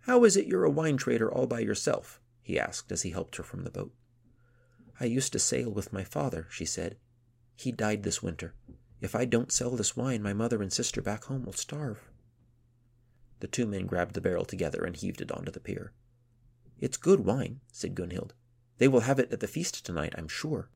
How 0.03 0.23
is 0.23 0.37
it 0.37 0.47
you're 0.47 0.63
a 0.63 0.69
wine 0.69 0.95
trader 0.95 1.29
all 1.29 1.45
by 1.45 1.59
yourself? 1.59 2.21
he 2.41 2.57
asked 2.57 2.89
as 2.89 3.01
he 3.01 3.09
helped 3.09 3.35
her 3.35 3.43
from 3.43 3.65
the 3.65 3.69
boat. 3.69 3.93
I 4.97 5.03
used 5.03 5.33
to 5.33 5.39
sail 5.39 5.69
with 5.69 5.91
my 5.91 6.05
father, 6.05 6.47
she 6.49 6.63
said. 6.63 6.95
He 7.53 7.73
died 7.73 8.03
this 8.03 8.23
winter. 8.23 8.53
If 9.01 9.13
I 9.13 9.25
don't 9.25 9.51
sell 9.51 9.71
this 9.71 9.97
wine, 9.97 10.23
my 10.23 10.31
mother 10.31 10.61
and 10.61 10.71
sister 10.71 11.01
back 11.01 11.25
home 11.25 11.43
will 11.43 11.51
starve. 11.51 12.09
The 13.41 13.47
two 13.47 13.65
men 13.65 13.87
grabbed 13.87 14.13
the 14.13 14.21
barrel 14.21 14.45
together 14.45 14.85
and 14.85 14.95
heaved 14.95 15.19
it 15.19 15.33
onto 15.33 15.51
the 15.51 15.59
pier. 15.59 15.91
It's 16.79 16.95
good 16.95 17.25
wine, 17.25 17.59
said 17.73 17.93
Gunnhild. 17.93 18.31
They 18.77 18.87
will 18.87 19.01
have 19.01 19.19
it 19.19 19.33
at 19.33 19.41
the 19.41 19.49
feast 19.49 19.85
tonight, 19.85 20.15
I'm 20.17 20.29
sure. 20.29 20.69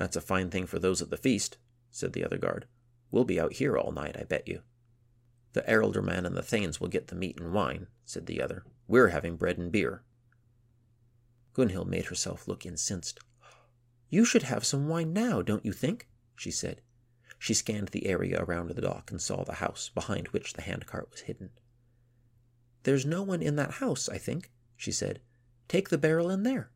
That's 0.00 0.16
a 0.16 0.22
fine 0.22 0.48
thing 0.48 0.64
for 0.64 0.78
those 0.78 1.02
at 1.02 1.10
the 1.10 1.18
feast, 1.18 1.58
said 1.90 2.14
the 2.14 2.24
other 2.24 2.38
guard. 2.38 2.64
We'll 3.10 3.26
be 3.26 3.38
out 3.38 3.52
here 3.52 3.76
all 3.76 3.92
night, 3.92 4.16
I 4.18 4.24
bet 4.24 4.48
you. 4.48 4.62
The 5.52 5.60
ealdorman 5.60 6.24
and 6.24 6.34
the 6.34 6.42
thanes 6.42 6.80
will 6.80 6.88
get 6.88 7.08
the 7.08 7.14
meat 7.14 7.38
and 7.38 7.52
wine, 7.52 7.86
said 8.06 8.24
the 8.24 8.40
other. 8.40 8.64
We're 8.88 9.08
having 9.08 9.36
bread 9.36 9.58
and 9.58 9.70
beer. 9.70 10.02
Gunnhild 11.52 11.86
made 11.86 12.06
herself 12.06 12.48
look 12.48 12.64
incensed. 12.64 13.20
You 14.08 14.24
should 14.24 14.44
have 14.44 14.64
some 14.64 14.88
wine 14.88 15.12
now, 15.12 15.42
don't 15.42 15.66
you 15.66 15.72
think? 15.74 16.08
she 16.34 16.50
said. 16.50 16.80
She 17.38 17.52
scanned 17.52 17.88
the 17.88 18.06
area 18.06 18.42
around 18.42 18.70
the 18.70 18.80
dock 18.80 19.10
and 19.10 19.20
saw 19.20 19.44
the 19.44 19.56
house 19.56 19.90
behind 19.90 20.28
which 20.28 20.54
the 20.54 20.62
handcart 20.62 21.10
was 21.10 21.20
hidden. 21.20 21.50
There's 22.84 23.04
no 23.04 23.22
one 23.22 23.42
in 23.42 23.56
that 23.56 23.72
house, 23.72 24.08
I 24.08 24.16
think, 24.16 24.50
she 24.78 24.92
said. 24.92 25.20
Take 25.68 25.90
the 25.90 25.98
barrel 25.98 26.30
in 26.30 26.42
there. 26.42 26.70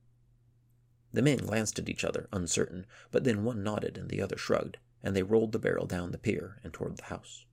The 1.15 1.23
men 1.23 1.39
glanced 1.39 1.79
at 1.79 1.89
each 1.89 2.03
other, 2.03 2.29
uncertain, 2.33 2.87
but 3.13 3.23
then 3.23 3.45
one 3.45 3.63
nodded 3.63 3.97
and 3.97 4.11
the 4.11 4.21
other 4.21 4.37
shrugged, 4.37 4.79
and 5.01 5.15
they 5.15 5.23
rolled 5.23 5.53
the 5.53 5.61
barrel 5.61 5.87
down 5.87 6.11
the 6.11 6.19
pier 6.19 6.59
and 6.65 6.73
toward 6.73 6.97
the 6.97 7.05
house. 7.05 7.45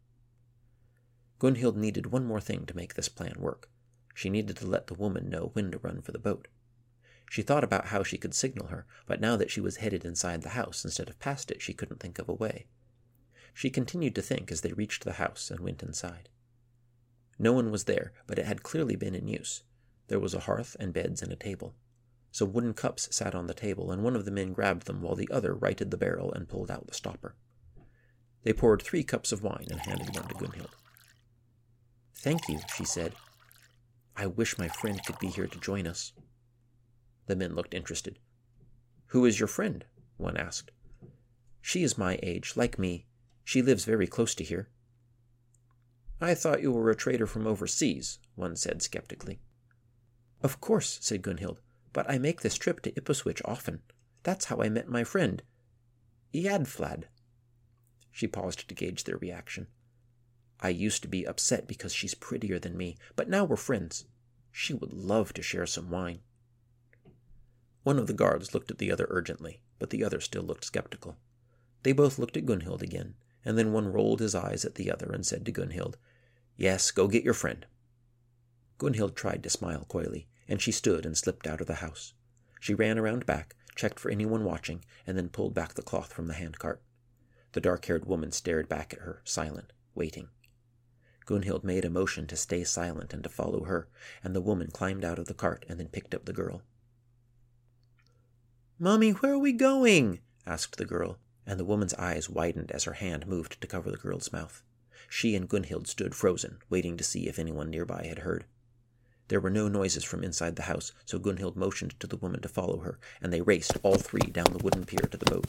Gunnhild 1.38 1.76
needed 1.76 2.08
one 2.08 2.26
more 2.26 2.42
thing 2.42 2.66
to 2.66 2.76
make 2.76 2.96
this 2.96 3.08
plan 3.08 3.36
work. 3.38 3.70
She 4.16 4.32
needed 4.32 4.58
to 4.58 4.66
let 4.66 4.88
the 4.88 4.96
woman 4.96 5.30
know 5.30 5.52
when 5.54 5.70
to 5.70 5.78
run 5.78 6.02
for 6.02 6.12
the 6.12 6.18
boat. 6.18 6.48
She 7.30 7.44
thought 7.44 7.64
about 7.64 7.90
how 7.90 8.02
she 8.02 8.18
could 8.18 8.34
signal 8.34 8.68
her, 8.68 8.88
but 9.06 9.22
now 9.22 9.36
that 9.38 9.52
she 9.52 9.62
was 9.62 9.78
headed 9.78 10.06
inside 10.06 10.42
the 10.42 10.50
house 10.50 10.84
instead 10.84 11.08
of 11.08 11.20
past 11.20 11.52
it, 11.52 11.62
she 11.62 11.76
couldn't 11.76 12.00
think 12.00 12.18
of 12.18 12.28
a 12.28 12.34
way. 12.34 12.66
She 13.54 13.70
continued 13.70 14.16
to 14.16 14.24
think 14.24 14.52
as 14.52 14.62
they 14.62 14.74
reached 14.74 15.04
the 15.04 15.14
house 15.14 15.52
and 15.52 15.60
went 15.60 15.84
inside. 15.84 16.30
No 17.38 17.54
one 17.54 17.70
was 17.70 17.84
there, 17.84 18.12
but 18.26 18.40
it 18.40 18.46
had 18.46 18.64
clearly 18.64 18.96
been 18.96 19.14
in 19.14 19.28
use. 19.28 19.62
There 20.08 20.20
was 20.20 20.34
a 20.34 20.42
hearth 20.42 20.76
and 20.80 20.94
beds 20.94 21.22
and 21.22 21.32
a 21.32 21.36
table. 21.36 21.76
Some 22.32 22.54
wooden 22.54 22.74
cups 22.74 23.14
sat 23.14 23.36
on 23.36 23.48
the 23.48 23.54
table, 23.54 23.92
and 23.92 24.04
one 24.04 24.16
of 24.16 24.26
the 24.26 24.32
men 24.32 24.54
grabbed 24.54 24.88
them 24.88 25.02
while 25.02 25.16
the 25.16 25.30
other 25.30 25.54
righted 25.54 25.92
the 25.92 25.98
barrel 25.98 26.32
and 26.32 26.48
pulled 26.48 26.72
out 26.72 26.88
the 26.88 26.94
stopper. 26.94 27.36
They 28.44 28.54
poured 28.54 28.82
three 28.82 29.04
cups 29.04 29.32
of 29.32 29.44
wine 29.44 29.68
and 29.70 29.82
handed 29.82 30.16
one 30.16 30.28
to 30.28 30.36
Gunnhild. 30.36 30.74
Thank 32.16 32.48
you, 32.48 32.60
she 32.76 32.86
said. 32.86 33.14
I 34.16 34.28
wish 34.28 34.58
my 34.58 34.68
friend 34.68 35.00
could 35.06 35.20
be 35.20 35.28
here 35.28 35.48
to 35.48 35.60
join 35.60 35.86
us. 35.86 36.14
The 37.28 37.36
men 37.36 37.54
looked 37.54 37.74
interested. 37.74 38.20
Who 39.08 39.26
is 39.26 39.40
your 39.40 39.48
friend? 39.48 39.86
one 40.18 40.38
asked. 40.38 40.72
She 41.62 41.84
is 41.84 41.98
my 41.98 42.20
age, 42.24 42.54
like 42.56 42.80
me. 42.80 43.08
She 43.44 43.62
lives 43.62 43.86
very 43.86 44.08
close 44.08 44.34
to 44.36 44.44
here. 44.44 44.70
I 46.20 46.36
thought 46.36 46.62
you 46.62 46.72
were 46.72 46.90
a 46.90 46.96
trader 46.96 47.26
from 47.26 47.48
overseas, 47.48 48.20
one 48.36 48.56
said 48.56 48.82
skeptically. 48.82 49.42
Of 50.42 50.62
course, 50.62 51.00
said 51.02 51.24
Gunnhild, 51.24 51.58
but 51.94 52.10
I 52.10 52.18
make 52.18 52.42
this 52.42 52.56
trip 52.56 52.82
to 52.82 52.92
Gypeswic 52.92 53.42
often. 53.46 53.82
That's 54.24 54.46
how 54.46 54.62
I 54.62 54.70
met 54.70 54.88
my 54.88 55.04
friend. 55.04 55.42
Iadflad. 56.34 57.06
She 58.12 58.28
paused 58.28 58.68
to 58.68 58.76
gauge 58.76 59.04
their 59.04 59.18
reaction. 59.18 59.68
I 60.60 60.70
used 60.70 61.02
to 61.02 61.08
be 61.08 61.26
upset 61.26 61.68
because 61.68 61.94
she's 61.94 62.14
prettier 62.14 62.60
than 62.60 62.78
me, 62.78 62.98
but 63.16 63.30
now 63.30 63.44
we're 63.44 63.56
friends. 63.56 64.06
She 64.52 64.74
would 64.74 64.94
love 64.94 65.34
to 65.34 65.42
share 65.42 65.66
some 65.66 65.90
wine. 65.90 66.20
One 67.84 67.98
of 67.98 68.08
the 68.08 68.14
guards 68.14 68.54
looked 68.54 68.70
at 68.70 68.78
the 68.78 68.92
other 68.92 69.08
urgently, 69.10 69.62
but 69.80 69.90
the 69.90 70.04
other 70.04 70.20
still 70.20 70.44
looked 70.44 70.66
skeptical. 70.66 71.18
They 71.84 71.94
both 71.94 72.20
looked 72.20 72.38
at 72.38 72.46
Gunnhild 72.46 72.84
again, 72.84 73.16
and 73.44 73.58
then 73.58 73.74
one 73.74 73.88
rolled 73.92 74.20
his 74.20 74.36
eyes 74.36 74.64
at 74.66 74.76
the 74.76 74.92
other 74.92 75.12
and 75.12 75.26
said 75.26 75.46
to 75.46 75.52
Gunnhild, 75.52 75.96
Yes, 76.58 76.92
go 76.92 77.08
get 77.08 77.24
your 77.24 77.34
friend. 77.34 77.66
Gunnhild 78.78 79.16
tried 79.16 79.42
to 79.44 79.50
smile 79.50 79.86
coyly, 79.90 80.28
and 80.48 80.62
she 80.62 80.72
stood 80.72 81.06
and 81.06 81.18
slipped 81.18 81.48
out 81.48 81.62
of 81.62 81.68
the 81.68 81.76
house. 81.76 82.14
She 82.60 82.74
ran 82.74 82.98
around 82.98 83.26
back, 83.26 83.56
checked 83.76 84.00
for 84.00 84.12
anyone 84.12 84.44
watching, 84.44 84.84
and 85.08 85.18
then 85.18 85.30
pulled 85.30 85.54
back 85.54 85.74
the 85.74 85.82
cloth 85.82 86.14
from 86.14 86.28
the 86.28 86.34
handcart. 86.34 86.82
The 87.54 87.62
dark 87.62 87.86
haired 87.86 88.06
woman 88.06 88.32
stared 88.32 88.70
back 88.70 88.94
at 88.94 89.00
her, 89.00 89.22
silent, 89.24 89.74
waiting. 89.96 90.30
Gunnhild 91.26 91.64
made 91.64 91.86
a 91.86 91.90
motion 91.90 92.28
to 92.28 92.36
stay 92.36 92.64
silent 92.64 93.14
and 93.14 93.24
to 93.24 93.30
follow 93.30 93.64
her, 93.64 93.88
and 94.24 94.36
the 94.36 94.42
woman 94.42 94.70
climbed 94.72 95.06
out 95.06 95.20
of 95.20 95.28
the 95.28 95.34
cart 95.34 95.66
and 95.70 95.80
then 95.80 95.88
picked 95.88 96.14
up 96.14 96.26
the 96.26 96.34
girl. 96.34 96.62
Mummy, 98.80 99.12
where 99.12 99.34
are 99.34 99.40
we 99.40 99.54
going? 99.54 100.20
asked 100.46 100.78
the 100.78 100.86
girl, 100.86 101.20
and 101.46 101.60
the 101.60 101.66
woman's 101.66 101.94
eyes 101.96 102.30
widened 102.30 102.72
as 102.72 102.86
her 102.86 102.94
hand 102.94 103.28
moved 103.28 103.62
to 103.62 103.68
cover 103.68 103.92
the 103.92 103.98
girl's 103.98 104.34
mouth. 104.34 104.64
She 105.08 105.36
and 105.36 105.48
Gunnhild 105.48 105.88
stood 105.88 106.16
frozen, 106.16 106.60
waiting 106.70 106.98
to 106.98 107.04
see 107.04 107.28
if 107.28 107.38
anyone 107.38 107.70
nearby 107.70 108.06
had 108.08 108.20
heard. 108.20 108.46
There 109.32 109.40
were 109.40 109.50
no 109.50 109.70
noises 109.70 110.04
from 110.04 110.26
inside 110.26 110.58
the 110.58 110.64
house, 110.64 110.92
so 111.06 111.18
Gunnhild 111.18 111.56
motioned 111.56 111.98
to 112.02 112.06
the 112.06 112.18
woman 112.18 112.42
to 112.42 112.50
follow 112.50 112.80
her, 112.80 113.00
and 113.22 113.32
they 113.32 113.40
raced, 113.40 113.78
all 113.82 113.96
three, 113.96 114.30
down 114.30 114.52
the 114.52 114.62
wooden 114.62 114.84
pier 114.84 115.08
to 115.10 115.18
the 115.18 115.24
boat. 115.24 115.46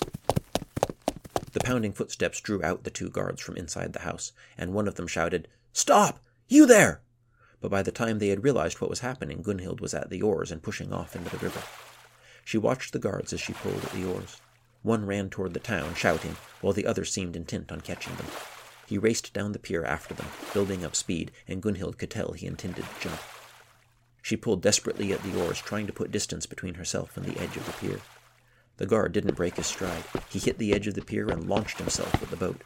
The 1.51 1.59
pounding 1.59 1.93
footsteps 1.93 2.41
drew 2.41 2.62
out 2.62 2.85
the 2.85 2.91
two 2.91 3.11
guards 3.11 3.41
from 3.41 3.57
inside 3.57 3.93
the 3.93 4.03
house, 4.03 4.31
and 4.57 4.73
one 4.73 4.87
of 4.87 4.95
them 4.95 5.09
shouted, 5.09 5.49
Stop! 5.73 6.21
You 6.47 6.65
there! 6.65 7.01
But 7.61 7.73
by 7.73 7.83
the 7.83 7.91
time 7.91 8.21
they 8.21 8.29
had 8.29 8.45
realized 8.45 8.81
what 8.81 8.89
was 8.89 9.01
happening, 9.01 9.43
Gunnhild 9.43 9.81
was 9.81 9.95
at 9.95 10.11
the 10.11 10.23
oars 10.23 10.53
and 10.53 10.62
pushing 10.62 10.93
off 10.93 11.17
into 11.17 11.31
the 11.31 11.45
river. 11.45 11.65
She 12.45 12.59
watched 12.59 12.93
the 12.93 13.01
guards 13.01 13.33
as 13.33 13.41
she 13.41 13.53
pulled 13.53 13.83
at 13.83 13.91
the 13.91 14.05
oars. 14.05 14.41
One 14.83 15.07
ran 15.07 15.29
toward 15.29 15.55
the 15.55 15.59
town, 15.59 15.97
shouting, 15.97 16.37
while 16.61 16.73
the 16.73 16.87
other 16.87 17.05
seemed 17.05 17.35
intent 17.35 17.73
on 17.73 17.81
catching 17.81 18.15
them. 18.15 18.29
He 18.87 18.97
raced 18.97 19.33
down 19.33 19.51
the 19.51 19.59
pier 19.59 19.85
after 19.85 20.15
them, 20.15 20.29
building 20.55 20.85
up 20.85 20.95
speed, 20.95 21.33
and 21.49 21.61
Gunnhild 21.61 21.99
could 21.99 22.11
tell 22.12 22.31
he 22.31 22.47
intended 22.47 22.85
to 22.85 23.09
jump. 23.09 23.21
She 24.23 24.37
pulled 24.37 24.62
desperately 24.62 25.12
at 25.12 25.23
the 25.23 25.38
oars, 25.43 25.61
trying 25.61 25.88
to 25.88 25.93
put 25.93 26.12
distance 26.12 26.47
between 26.47 26.75
herself 26.75 27.17
and 27.17 27.26
the 27.26 27.38
edge 27.38 27.57
of 27.57 27.67
the 27.67 27.73
pier. 27.73 28.00
The 28.76 28.87
guard 28.87 29.12
didn't 29.12 29.35
break 29.35 29.57
his 29.57 29.67
stride. 29.67 30.05
He 30.31 30.38
hit 30.38 30.59
the 30.59 30.73
edge 30.73 30.87
of 30.87 30.95
the 30.95 31.02
pier 31.02 31.29
and 31.29 31.49
launched 31.49 31.79
himself 31.79 32.23
at 32.23 32.31
the 32.31 32.37
boat. 32.37 32.62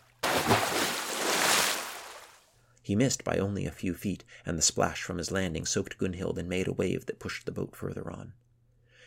He 2.83 2.95
missed 2.95 3.25
by 3.25 3.39
only 3.39 3.67
a 3.67 3.73
few 3.73 3.95
feet, 3.95 4.23
and 4.45 4.57
the 4.57 4.63
splash 4.63 5.03
from 5.03 5.19
his 5.19 5.33
landing 5.33 5.67
soaked 5.67 5.99
Gunnhild 5.99 6.39
and 6.39 6.49
made 6.49 6.69
a 6.69 6.73
wave 6.73 7.07
that 7.07 7.19
pushed 7.19 7.45
the 7.47 7.53
boat 7.53 7.75
further 7.75 8.09
on. 8.11 8.35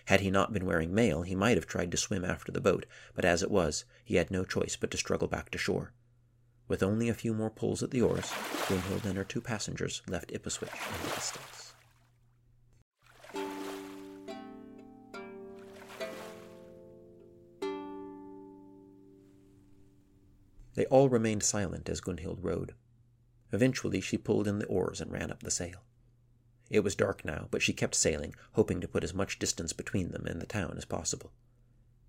Had 0.06 0.22
he 0.22 0.32
not 0.32 0.52
been 0.52 0.66
wearing 0.66 0.94
mail, 0.94 1.22
he 1.22 1.36
might 1.36 1.56
have 1.56 1.68
tried 1.68 1.92
to 1.92 1.98
swim 1.98 2.26
after 2.26 2.52
the 2.52 2.60
boat, 2.60 2.86
but 3.14 3.24
as 3.24 3.44
it 3.44 3.52
was, 3.52 3.86
he 4.04 4.16
had 4.16 4.32
no 4.32 4.44
choice 4.44 4.76
but 4.76 4.92
to 4.92 4.98
struggle 4.98 5.28
back 5.28 5.52
to 5.52 5.58
shore. 5.58 5.94
With 6.68 6.84
only 6.84 7.10
a 7.10 7.14
few 7.14 7.34
more 7.34 7.50
pulls 7.50 7.82
at 7.84 7.92
the 7.92 8.02
oars, 8.02 8.34
Gunnhild 8.68 9.06
and 9.06 9.18
her 9.18 9.24
two 9.24 9.40
passengers 9.40 10.02
left 10.08 10.32
Gypeswic 10.32 10.74
in 10.74 11.08
the 11.08 11.16
distance. 11.16 11.59
They 20.76 20.86
all 20.86 21.10
remained 21.10 21.44
silent 21.44 21.90
as 21.90 22.02
Gunnhild 22.02 22.40
rowed. 22.42 22.76
Eventually 23.52 24.02
she 24.02 24.18
pulled 24.18 24.48
in 24.48 24.60
the 24.60 24.68
oars 24.68 25.02
and 25.02 25.12
ran 25.12 25.32
up 25.32 25.42
the 25.42 25.52
sail. 25.52 25.84
It 26.70 26.82
was 26.82 26.96
dark 26.96 27.26
now, 27.26 27.48
but 27.50 27.64
she 27.64 27.74
kept 27.74 27.96
sailing, 27.96 28.36
hoping 28.54 28.80
to 28.82 28.88
put 28.88 29.04
as 29.04 29.14
much 29.14 29.40
distance 29.40 29.74
between 29.74 30.12
them 30.12 30.26
and 30.28 30.40
the 30.40 30.46
town 30.46 30.76
as 30.78 30.86
possible. 30.86 31.32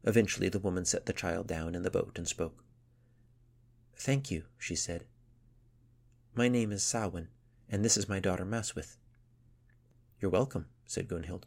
Eventually, 0.05 0.49
the 0.49 0.59
woman 0.59 0.85
set 0.85 1.07
the 1.07 1.13
child 1.13 1.47
down 1.47 1.75
in 1.75 1.83
the 1.83 1.91
boat 1.91 2.19
and 2.19 2.29
spoke. 2.29 2.63
Thank 3.97 4.31
you, 4.31 4.45
she 4.59 4.77
said. 4.77 5.05
My 6.35 6.49
name 6.49 6.73
is 6.73 6.83
Samhain, 6.83 7.29
and 7.69 7.85
this 7.85 7.97
is 7.97 8.09
my 8.09 8.21
daughter 8.21 8.45
Maswith. 8.45 8.97
You're 10.21 10.31
welcome, 10.31 10.67
said 10.87 11.09
Gunnhild. 11.09 11.45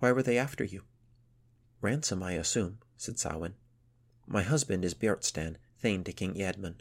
Why 0.00 0.12
were 0.12 0.22
they 0.22 0.38
after 0.38 0.64
you? 0.64 0.82
Ransom, 1.80 2.22
I 2.22 2.32
assume, 2.32 2.78
said 2.96 3.18
Samhain. 3.18 3.54
My 4.26 4.42
husband 4.42 4.84
is 4.84 4.94
Bjartstan, 4.94 5.56
Thane 5.84 6.02
to 6.04 6.14
King 6.14 6.32
Eadmund. 6.36 6.80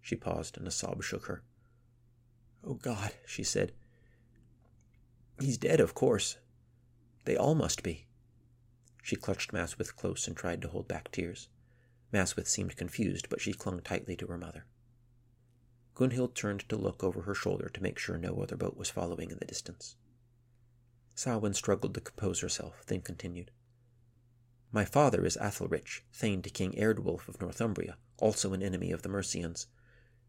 She 0.00 0.16
paused, 0.16 0.58
and 0.58 0.66
a 0.66 0.72
sob 0.72 1.04
shook 1.04 1.26
her. 1.26 1.44
Oh 2.64 2.74
God, 2.74 3.12
she 3.24 3.44
said. 3.44 3.70
He's 5.38 5.56
dead, 5.56 5.78
of 5.78 5.94
course. 5.94 6.38
They 7.26 7.36
all 7.36 7.54
must 7.54 7.84
be. 7.84 8.08
She 9.04 9.14
clutched 9.14 9.52
Maswith 9.52 9.94
close 9.94 10.26
and 10.26 10.36
tried 10.36 10.62
to 10.62 10.68
hold 10.68 10.88
back 10.88 11.12
tears. 11.12 11.46
Maswith 12.12 12.48
seemed 12.48 12.76
confused, 12.76 13.28
but 13.28 13.40
she 13.40 13.52
clung 13.52 13.80
tightly 13.82 14.16
to 14.16 14.26
her 14.26 14.36
mother. 14.36 14.64
Gunnhild 15.94 16.34
turned 16.34 16.68
to 16.68 16.76
look 16.76 17.04
over 17.04 17.22
her 17.22 17.36
shoulder 17.36 17.68
to 17.68 17.82
make 17.84 18.00
sure 18.00 18.18
no 18.18 18.42
other 18.42 18.56
boat 18.56 18.76
was 18.76 18.90
following 18.90 19.30
in 19.30 19.38
the 19.38 19.44
distance. 19.44 19.94
Samhain 21.14 21.54
struggled 21.54 21.94
to 21.94 22.00
compose 22.00 22.40
herself, 22.40 22.84
then 22.88 23.00
continued. 23.00 23.52
My 24.72 24.84
father 24.84 25.24
is 25.24 25.36
Athelrich, 25.36 26.00
Thane 26.12 26.42
to 26.42 26.50
King 26.50 26.72
Eardwulf 26.72 27.28
of 27.28 27.40
Northumbria, 27.40 27.96
also 28.18 28.52
an 28.52 28.62
enemy 28.62 28.92
of 28.92 29.02
the 29.02 29.08
Mercians. 29.08 29.66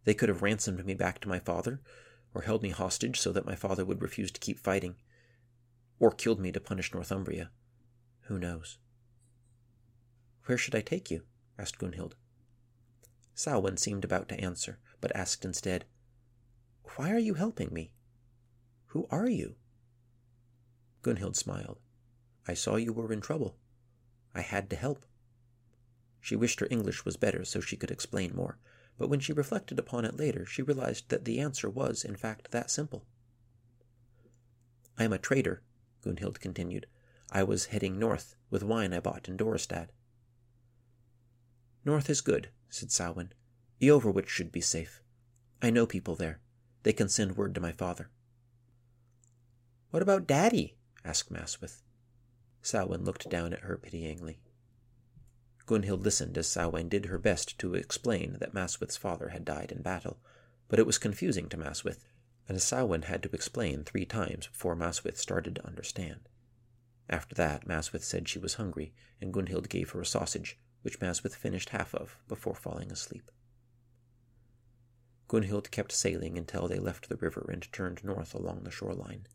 They 0.04 0.13
could 0.13 0.30
have 0.30 0.42
ransomed 0.42 0.86
me 0.86 0.94
back 0.94 1.20
to 1.22 1.30
my 1.30 1.39
father, 1.39 1.82
or 2.34 2.42
held 2.42 2.62
me 2.62 2.70
hostage 2.70 3.20
so 3.20 3.32
that 3.32 3.46
my 3.46 3.56
father 3.56 3.86
would 3.86 4.01
refuse 4.01 4.32
to 4.32 4.39
keep 4.39 4.60
fighting, 4.60 4.96
or 6.00 6.12
killed 6.12 6.39
me 6.39 6.51
to 6.51 6.60
punish 6.60 6.94
Northumbria. 6.94 7.51
Who 8.24 8.38
knows? 8.38 8.77
Where 10.46 10.58
should 10.58 10.75
I 10.75 10.82
take 10.82 11.10
you? 11.10 11.24
asked 11.58 11.80
Gunnhild. 11.80 12.13
Samhain 13.34 13.77
seemed 13.77 14.04
about 14.04 14.30
to 14.30 14.39
answer, 14.39 14.80
but 15.01 15.15
asked 15.15 15.44
instead, 15.44 15.86
Why 16.96 17.12
are 17.12 17.20
you 17.20 17.34
helping 17.34 17.74
me? 17.74 17.94
Who 18.88 19.08
are 19.12 19.30
you? 19.30 19.56
Gunnhild 21.01 21.36
smiled. 21.36 21.80
I 22.48 22.54
saw 22.54 22.75
you 22.75 22.94
were 22.94 23.12
in 23.12 23.22
trouble. 23.22 23.58
I 24.34 24.42
had 24.42 24.70
to 24.70 24.75
help. 24.75 25.06
She 26.25 26.36
wished 26.36 26.60
her 26.60 26.67
English 26.72 27.05
was 27.05 27.17
better 27.17 27.46
so 27.46 27.60
she 27.60 27.77
could 27.77 27.91
explain 27.91 28.36
more, 28.36 28.58
but 28.98 29.10
when 29.10 29.20
she 29.20 29.32
reflected 29.32 29.77
upon 29.77 30.05
it 30.05 30.17
later, 30.17 30.44
she 30.44 30.63
realized 30.63 31.10
that 31.10 31.24
the 31.24 31.39
answer 31.39 31.70
was, 31.70 32.03
in 32.03 32.15
fact, 32.15 32.50
that 32.50 32.72
simple. 32.72 33.05
I 34.98 35.03
am 35.03 35.13
a 35.13 35.20
trader, 35.20 35.62
Gunnhild 36.01 36.39
continued. 36.39 36.88
I 37.32 37.44
was 37.44 37.65
heading 37.65 38.00
north 38.00 38.36
with 38.50 38.63
wine 38.63 38.91
I 38.91 39.01
bought 39.01 39.29
in 39.29 39.38
Dorestad. 39.38 39.89
North 41.86 42.10
is 42.10 42.22
good, 42.22 42.50
said 42.72 42.91
Samhain. 42.91 43.32
Eoforwic 43.79 44.27
should 44.27 44.51
be 44.51 44.62
safe. 44.62 45.03
I 45.62 45.70
know 45.70 45.86
people 45.86 46.15
there. 46.15 46.39
They 46.82 46.94
can 46.94 47.08
send 47.08 47.38
word 47.38 47.53
to 47.53 47.62
my 47.62 47.72
father. 47.72 48.10
What 49.91 50.01
about 50.01 50.25
Daddy? 50.25 50.75
asked 51.03 51.32
Maswith. 51.32 51.84
Samhain 52.63 53.05
looked 53.05 53.29
down 53.29 53.53
at 53.53 53.60
her 53.60 53.77
pityingly. 53.77 54.39
Gunnhild 55.68 56.04
listened 56.04 56.38
as 56.38 56.46
Samhain 56.46 56.90
did 56.90 57.06
her 57.08 57.18
best 57.18 57.58
to 57.58 57.74
explain 57.74 58.38
that 58.40 58.54
Maswith's 58.54 58.98
father 58.98 59.30
had 59.30 59.44
died 59.44 59.72
in 59.72 59.82
battle, 59.82 60.20
but 60.68 60.78
it 60.78 60.86
was 60.86 61.00
confusing 61.00 61.50
to 61.50 61.58
Maswith, 61.58 62.06
and 62.48 62.62
Samhain 62.62 63.04
had 63.04 63.24
to 63.24 63.32
explain 63.34 63.84
three 63.84 64.06
times 64.06 64.46
before 64.46 64.76
Maswith 64.76 65.18
started 65.18 65.56
to 65.56 65.66
understand. 65.66 66.30
After 67.10 67.34
that, 67.36 67.68
Maswith 67.68 68.04
said 68.04 68.30
she 68.30 68.38
was 68.38 68.56
hungry, 68.56 68.94
and 69.20 69.34
Gunnhild 69.34 69.68
gave 69.68 69.90
her 69.92 70.02
a 70.02 70.06
sausage, 70.06 70.60
which 70.84 71.00
Maswith 71.00 71.36
finished 71.36 71.70
half 71.70 71.96
of 71.96 72.20
before 72.28 72.54
falling 72.54 72.92
asleep. 72.92 73.32
Gunnhild 75.28 75.72
kept 75.72 75.92
sailing 75.92 76.38
until 76.38 76.68
they 76.68 76.78
left 76.78 77.10
the 77.10 77.18
river 77.18 77.50
and 77.52 77.72
turned 77.74 78.04
north 78.04 78.36
along 78.36 78.64
the 78.64 78.72
shoreline. 78.72 79.26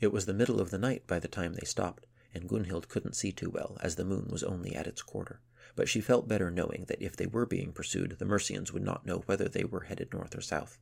It 0.00 0.10
was 0.10 0.24
the 0.24 0.32
middle 0.32 0.58
of 0.58 0.70
the 0.70 0.78
night 0.78 1.06
by 1.06 1.18
the 1.18 1.28
time 1.28 1.52
they 1.52 1.66
stopped, 1.66 2.06
and 2.32 2.48
Gunnhild 2.48 2.88
couldn't 2.88 3.16
see 3.16 3.30
too 3.30 3.50
well, 3.50 3.76
as 3.82 3.96
the 3.96 4.04
moon 4.06 4.28
was 4.30 4.42
only 4.42 4.74
at 4.74 4.86
its 4.86 5.02
quarter, 5.02 5.42
but 5.76 5.88
she 5.88 6.00
felt 6.00 6.28
better 6.28 6.50
knowing 6.50 6.84
that 6.88 7.02
if 7.02 7.16
they 7.16 7.26
were 7.26 7.46
being 7.46 7.72
pursued, 7.72 8.16
the 8.18 8.24
Mercians 8.24 8.72
would 8.72 8.82
not 8.82 9.06
know 9.06 9.22
whether 9.26 9.48
they 9.48 9.64
were 9.64 9.84
headed 9.84 10.12
north 10.12 10.36
or 10.36 10.40
south. 10.40 10.78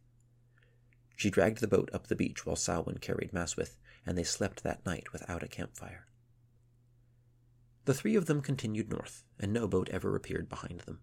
She 1.17 1.31
dragged 1.31 1.61
the 1.61 1.67
boat 1.67 1.91
up 1.93 2.07
the 2.07 2.17
beach 2.17 2.47
while 2.47 2.57
Samhain 2.57 2.99
carried 2.99 3.33
Maswith, 3.33 3.77
and 4.07 4.17
they 4.17 4.25
slept 4.25 4.63
that 4.63 4.87
night 4.87 5.13
without 5.13 5.43
a 5.43 5.49
campfire. 5.49 6.07
The 7.87 7.95
three 7.95 8.17
of 8.17 8.27
them 8.27 8.43
continued 8.43 8.91
north, 8.91 9.25
and 9.41 9.53
no 9.53 9.67
boat 9.67 9.89
ever 9.89 10.15
appeared 10.15 10.49
behind 10.49 10.81
them. 10.81 11.01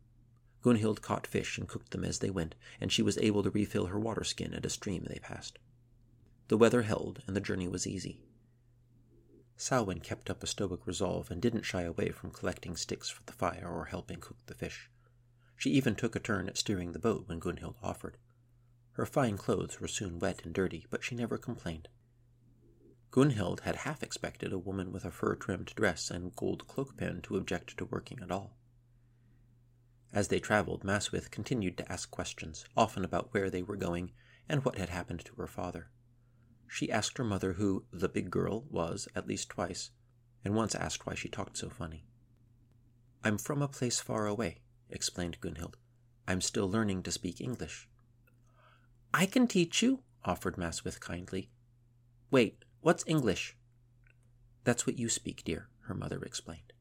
Gunnhild 0.63 1.01
caught 1.01 1.27
fish 1.27 1.57
and 1.57 1.67
cooked 1.67 1.91
them 1.91 2.03
as 2.03 2.19
they 2.19 2.29
went, 2.29 2.55
and 2.79 2.91
she 2.91 3.01
was 3.01 3.17
able 3.17 3.43
to 3.43 3.49
refill 3.49 3.87
her 3.87 3.99
water 3.99 4.23
skin 4.23 4.53
at 4.53 4.65
a 4.65 4.69
stream 4.69 5.05
they 5.05 5.19
passed. 5.19 5.59
The 6.47 6.57
weather 6.57 6.83
held, 6.83 7.21
and 7.27 7.35
the 7.35 7.41
journey 7.41 7.67
was 7.67 7.85
easy. 7.85 8.24
Samhain 9.57 9.99
kept 9.99 10.29
up 10.29 10.43
a 10.43 10.47
stoic 10.47 10.85
resolve 10.85 11.31
and 11.31 11.41
didn't 11.41 11.63
shy 11.63 11.83
away 11.83 12.09
from 12.09 12.31
collecting 12.31 12.75
sticks 12.75 13.09
for 13.09 13.23
the 13.25 13.33
fire 13.33 13.67
or 13.67 13.85
helping 13.85 14.19
cook 14.19 14.37
the 14.47 14.53
fish. 14.53 14.89
She 15.55 15.71
even 15.71 15.95
took 15.95 16.15
a 16.15 16.19
turn 16.19 16.49
at 16.49 16.57
steering 16.57 16.91
the 16.91 16.99
boat 16.99 17.27
when 17.27 17.39
Gunnhild 17.39 17.75
offered. 17.81 18.17
Her 18.93 19.05
fine 19.05 19.37
clothes 19.37 19.79
were 19.79 19.87
soon 19.87 20.19
wet 20.19 20.43
and 20.43 20.53
dirty, 20.53 20.85
but 20.89 21.03
she 21.03 21.15
never 21.15 21.37
complained. 21.37 21.87
Gunnhild 23.11 23.61
had 23.61 23.77
half 23.77 24.03
expected 24.03 24.51
a 24.51 24.57
woman 24.57 24.91
with 24.91 25.05
a 25.05 25.11
fur 25.11 25.35
trimmed 25.35 25.73
dress 25.75 26.11
and 26.11 26.35
gold 26.35 26.67
cloak 26.67 26.97
pin 26.97 27.21
to 27.21 27.37
object 27.37 27.77
to 27.77 27.85
working 27.85 28.19
at 28.21 28.31
all. 28.31 28.57
As 30.11 30.27
they 30.27 30.39
traveled, 30.39 30.83
Maswith 30.83 31.31
continued 31.31 31.77
to 31.77 31.91
ask 31.91 32.11
questions, 32.11 32.65
often 32.75 33.05
about 33.05 33.33
where 33.33 33.49
they 33.49 33.63
were 33.63 33.77
going 33.77 34.11
and 34.49 34.63
what 34.63 34.77
had 34.77 34.89
happened 34.89 35.23
to 35.25 35.35
her 35.35 35.47
father. 35.47 35.89
She 36.67 36.91
asked 36.91 37.17
her 37.17 37.23
mother 37.23 37.53
who 37.53 37.85
the 37.91 38.09
big 38.09 38.29
girl 38.29 38.65
was 38.69 39.07
at 39.15 39.27
least 39.27 39.49
twice, 39.49 39.91
and 40.43 40.55
once 40.55 40.75
asked 40.75 41.05
why 41.05 41.15
she 41.15 41.29
talked 41.29 41.57
so 41.57 41.69
funny. 41.69 42.05
I'm 43.23 43.37
from 43.37 43.61
a 43.61 43.67
place 43.67 43.99
far 43.99 44.27
away, 44.27 44.61
explained 44.89 45.39
Gunnhild. 45.41 45.75
I'm 46.27 46.41
still 46.41 46.69
learning 46.69 47.03
to 47.03 47.11
speak 47.11 47.41
English. 47.41 47.87
I 49.13 49.25
can 49.25 49.47
teach 49.47 49.81
you, 49.81 50.03
offered 50.23 50.57
Maswith 50.57 50.99
kindly. 50.99 51.49
Wait, 52.31 52.65
What's 52.85 53.03
English? 53.07 53.57
That's 54.63 54.85
what 54.85 54.99
you 54.99 55.09
speak, 55.09 55.43
dear, 55.43 55.69
her 55.87 55.95
mother 55.95 56.21
explained. 56.21 56.71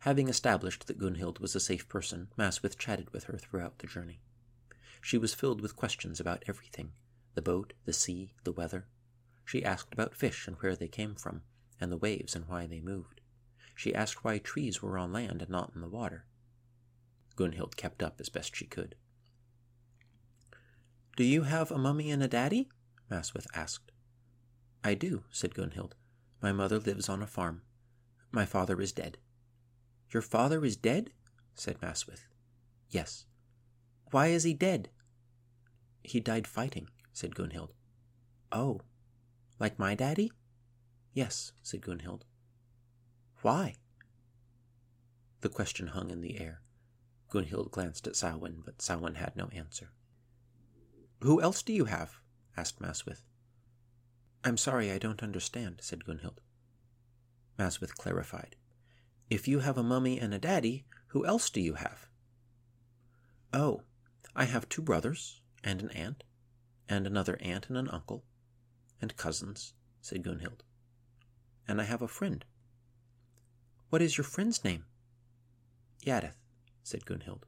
Having 0.00 0.28
established 0.28 0.86
that 0.88 0.98
Gunnhild 0.98 1.38
was 1.40 1.56
a 1.56 1.58
safe 1.58 1.88
person, 1.88 2.28
Maswith 2.36 2.76
chatted 2.76 3.10
with 3.14 3.24
her 3.24 3.38
throughout 3.38 3.78
the 3.78 3.86
journey. 3.86 4.20
She 5.00 5.16
was 5.16 5.32
filled 5.32 5.62
with 5.62 5.74
questions 5.74 6.20
about 6.20 6.44
everything 6.46 6.92
the 7.34 7.42
boat, 7.42 7.72
the 7.84 7.92
sea, 7.92 8.34
the 8.44 8.52
weather. 8.52 8.86
She 9.44 9.64
asked 9.64 9.92
about 9.92 10.14
fish 10.14 10.46
and 10.46 10.56
where 10.56 10.76
they 10.76 10.88
came 10.88 11.14
from, 11.14 11.42
and 11.80 11.90
the 11.90 11.96
waves 11.96 12.34
and 12.34 12.46
why 12.48 12.66
they 12.66 12.80
moved. 12.80 13.20
She 13.74 13.94
asked 13.94 14.24
why 14.24 14.38
trees 14.38 14.82
were 14.82 14.98
on 14.98 15.12
land 15.12 15.42
and 15.42 15.50
not 15.50 15.72
in 15.74 15.80
the 15.80 15.88
water. 15.88 16.26
Gunnhild 17.36 17.76
kept 17.76 18.02
up 18.02 18.20
as 18.20 18.28
best 18.28 18.54
she 18.54 18.66
could. 18.66 18.94
Do 21.16 21.24
you 21.24 21.42
have 21.42 21.70
a 21.70 21.78
mummy 21.78 22.10
and 22.10 22.22
a 22.22 22.28
daddy? 22.28 22.68
Maswith 23.10 23.46
asked. 23.54 23.92
I 24.84 24.94
do, 24.94 25.24
said 25.30 25.54
Gunnhild. 25.54 25.92
My 26.40 26.52
mother 26.52 26.78
lives 26.78 27.08
on 27.08 27.22
a 27.22 27.26
farm. 27.26 27.62
My 28.30 28.46
father 28.46 28.80
is 28.80 28.92
dead. 28.92 29.18
Your 30.10 30.22
father 30.22 30.64
is 30.64 30.76
dead? 30.76 31.12
said 31.54 31.80
Maswith. 31.80 32.26
Yes. 32.90 33.26
Why 34.10 34.28
is 34.28 34.44
he 34.44 34.54
dead? 34.54 34.90
He 36.02 36.20
died 36.20 36.46
fighting, 36.46 36.88
said 37.12 37.34
Gunnhild. 37.34 37.70
Oh, 38.50 38.80
like 39.58 39.78
my 39.78 39.94
daddy? 39.94 40.32
Yes, 41.12 41.52
said 41.62 41.82
Gunnhild. 41.82 42.22
Why? 43.42 43.74
The 45.40 45.48
question 45.48 45.88
hung 45.88 46.10
in 46.10 46.20
the 46.20 46.38
air. 46.40 46.62
Gunnhild 47.28 47.70
glanced 47.70 48.06
at 48.06 48.16
Samhain, 48.16 48.62
but 48.64 48.82
Samhain 48.82 49.14
had 49.14 49.36
no 49.36 49.48
answer. 49.48 49.90
Who 51.20 51.40
else 51.40 51.62
do 51.62 51.72
you 51.72 51.86
have? 51.86 52.20
asked 52.56 52.80
Maswith. 52.80 53.22
I'm 54.44 54.56
sorry, 54.56 54.90
I 54.90 54.98
don't 54.98 55.22
understand, 55.22 55.78
said 55.80 56.04
Gunnhild. 56.04 56.38
Maswith 57.58 57.94
clarified. 57.94 58.56
If 59.30 59.48
you 59.48 59.60
have 59.60 59.78
a 59.78 59.82
mummy 59.82 60.18
and 60.18 60.34
a 60.34 60.38
daddy, 60.38 60.84
who 61.08 61.24
else 61.24 61.48
do 61.48 61.60
you 61.60 61.74
have? 61.74 62.08
Oh, 63.52 63.82
I 64.34 64.44
have 64.44 64.68
two 64.68 64.82
brothers, 64.82 65.40
and 65.62 65.82
an 65.82 65.90
aunt, 65.90 66.24
and 66.88 67.06
another 67.06 67.38
aunt 67.40 67.68
and 67.68 67.76
an 67.76 67.88
uncle, 67.88 68.24
and 69.00 69.16
cousins, 69.16 69.74
said 70.00 70.22
Gunnhild. 70.22 70.62
And 71.66 71.80
I 71.80 71.84
have 71.84 72.02
a 72.02 72.08
friend. 72.08 72.44
What 73.90 74.02
is 74.02 74.16
your 74.16 74.24
friend's 74.24 74.64
name? 74.64 74.84
Yadith, 76.04 76.36
said 76.82 77.04
Gunnhild. 77.04 77.44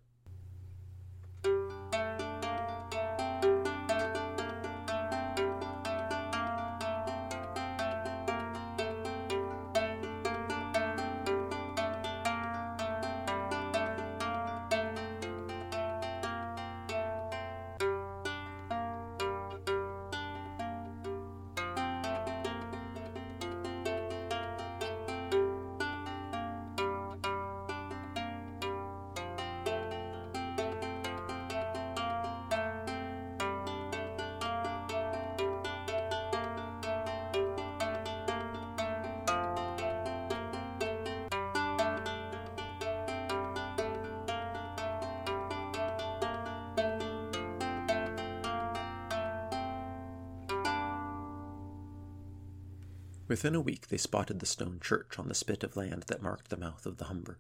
Within 53.27 53.55
a 53.55 53.61
week, 53.61 53.89
they 53.89 53.97
spotted 53.97 54.41
the 54.41 54.47
stone 54.47 54.81
church 54.81 55.19
on 55.19 55.29
the 55.29 55.35
spit 55.35 55.65
of 55.65 55.77
land 55.77 56.05
that 56.09 56.21
marked 56.21 56.51
the 56.51 56.59
mouth 56.59 56.85
of 56.85 56.99
the 56.99 57.07
Humber. 57.07 57.39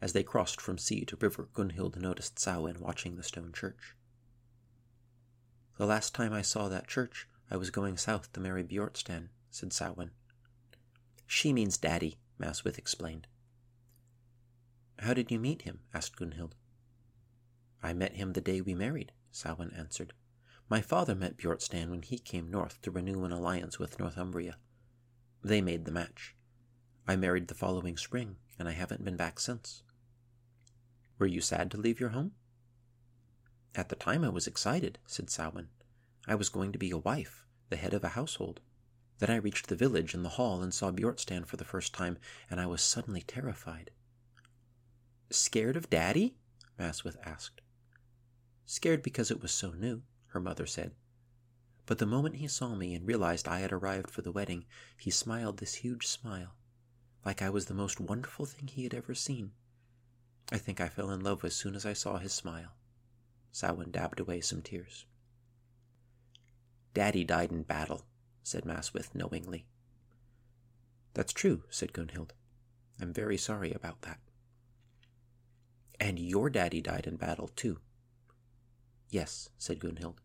As 0.00 0.14
they 0.14 0.22
crossed 0.22 0.62
from 0.62 0.78
sea 0.78 1.04
to 1.04 1.16
river, 1.16 1.50
Gunnhild 1.52 1.96
noticed 1.96 2.38
Samhain 2.38 2.80
watching 2.80 3.16
the 3.16 3.22
stone 3.22 3.52
church. 3.52 3.94
The 5.76 5.84
last 5.84 6.14
time 6.14 6.32
I 6.32 6.40
saw 6.40 6.68
that 6.68 6.88
church, 6.88 7.28
I 7.50 7.58
was 7.58 7.70
going 7.70 7.98
south 7.98 8.32
to 8.32 8.40
marry 8.40 8.64
Bjortstan, 8.64 9.28
said 9.50 9.74
Samhain. 9.74 10.12
She 11.26 11.52
means 11.52 11.76
daddy, 11.76 12.18
Maswith 12.38 12.78
explained. 12.78 13.26
How 15.00 15.12
did 15.12 15.30
you 15.30 15.38
meet 15.38 15.62
him? 15.62 15.80
asked 15.92 16.16
Gunnhild. 16.16 16.52
I 17.82 17.92
met 17.92 18.14
him 18.14 18.32
the 18.32 18.40
day 18.40 18.62
we 18.62 18.74
married, 18.74 19.12
Samhain 19.30 19.72
answered. 19.76 20.14
My 20.70 20.80
father 20.80 21.14
met 21.14 21.36
Bjornstam 21.36 21.90
when 21.90 22.02
he 22.02 22.18
came 22.18 22.50
north 22.50 22.80
to 22.82 22.90
renew 22.90 23.24
an 23.24 23.32
alliance 23.32 23.78
with 23.78 23.98
Northumbria. 23.98 24.56
They 25.42 25.60
made 25.60 25.84
the 25.84 25.92
match. 25.92 26.34
I 27.08 27.16
married 27.16 27.48
the 27.48 27.54
following 27.54 27.96
spring, 27.96 28.36
and 28.58 28.68
I 28.68 28.72
haven't 28.72 29.04
been 29.04 29.16
back 29.16 29.40
since. 29.40 29.82
Were 31.18 31.26
you 31.26 31.40
sad 31.40 31.70
to 31.70 31.76
leave 31.76 31.98
your 31.98 32.10
home? 32.10 32.32
At 33.74 33.88
the 33.88 33.96
time 33.96 34.24
I 34.24 34.28
was 34.28 34.46
excited, 34.46 34.98
said 35.06 35.30
Samhain. 35.30 35.68
I 36.26 36.34
was 36.34 36.48
going 36.48 36.72
to 36.72 36.78
be 36.78 36.90
a 36.90 36.98
wife, 36.98 37.46
the 37.68 37.76
head 37.76 37.94
of 37.94 38.04
a 38.04 38.10
household. 38.10 38.60
Then 39.18 39.30
I 39.30 39.36
reached 39.36 39.68
the 39.68 39.76
village 39.76 40.14
in 40.14 40.22
the 40.22 40.30
hall 40.30 40.62
and 40.62 40.72
saw 40.74 40.90
Bjornstam 40.90 41.46
for 41.46 41.56
the 41.56 41.64
first 41.64 41.94
time, 41.94 42.18
and 42.50 42.60
I 42.60 42.66
was 42.66 42.82
suddenly 42.82 43.22
terrified. 43.22 43.90
Scared 45.30 45.76
of 45.76 45.88
Daddy? 45.88 46.36
Maswith 46.78 47.16
asked. 47.24 47.60
Scared 48.66 49.02
because 49.02 49.30
it 49.30 49.40
was 49.40 49.52
so 49.52 49.72
new, 49.72 50.02
her 50.28 50.40
mother 50.40 50.66
said. 50.66 50.92
But 51.90 51.98
the 51.98 52.06
moment 52.06 52.36
he 52.36 52.46
saw 52.46 52.76
me 52.76 52.94
and 52.94 53.04
realized 53.04 53.48
I 53.48 53.58
had 53.58 53.72
arrived 53.72 54.10
for 54.10 54.22
the 54.22 54.30
wedding, 54.30 54.64
he 54.96 55.10
smiled 55.10 55.56
this 55.56 55.74
huge 55.74 56.06
smile, 56.06 56.54
like 57.24 57.42
I 57.42 57.50
was 57.50 57.66
the 57.66 57.74
most 57.74 57.98
wonderful 57.98 58.46
thing 58.46 58.68
he 58.68 58.84
had 58.84 58.94
ever 58.94 59.12
seen. 59.12 59.50
I 60.52 60.58
think 60.58 60.80
I 60.80 60.88
fell 60.88 61.10
in 61.10 61.18
love 61.18 61.44
as 61.44 61.56
soon 61.56 61.74
as 61.74 61.84
I 61.84 61.94
saw 61.94 62.18
his 62.18 62.32
smile. 62.32 62.76
Samhain 63.50 63.90
dabbed 63.90 64.20
away 64.20 64.40
some 64.40 64.62
tears. 64.62 65.04
Daddy 66.94 67.24
died 67.24 67.50
in 67.50 67.64
battle, 67.64 68.06
said 68.44 68.64
Maswith 68.64 69.12
knowingly. 69.12 69.66
That's 71.14 71.32
true, 71.32 71.64
said 71.70 71.92
Gunnhild. 71.92 72.34
I'm 73.00 73.12
very 73.12 73.36
sorry 73.36 73.72
about 73.72 74.02
that. 74.02 74.20
And 75.98 76.20
your 76.20 76.50
daddy 76.50 76.80
died 76.80 77.08
in 77.08 77.16
battle, 77.16 77.48
too. 77.48 77.80
Yes, 79.10 79.48
said 79.58 79.80
Gunnhild. 79.80 80.18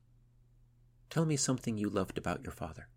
Tell 1.09 1.25
me 1.25 1.37
something 1.37 1.77
you 1.77 1.89
loved 1.89 2.17
about 2.17 2.43
your 2.43 2.51
father. 2.51 2.87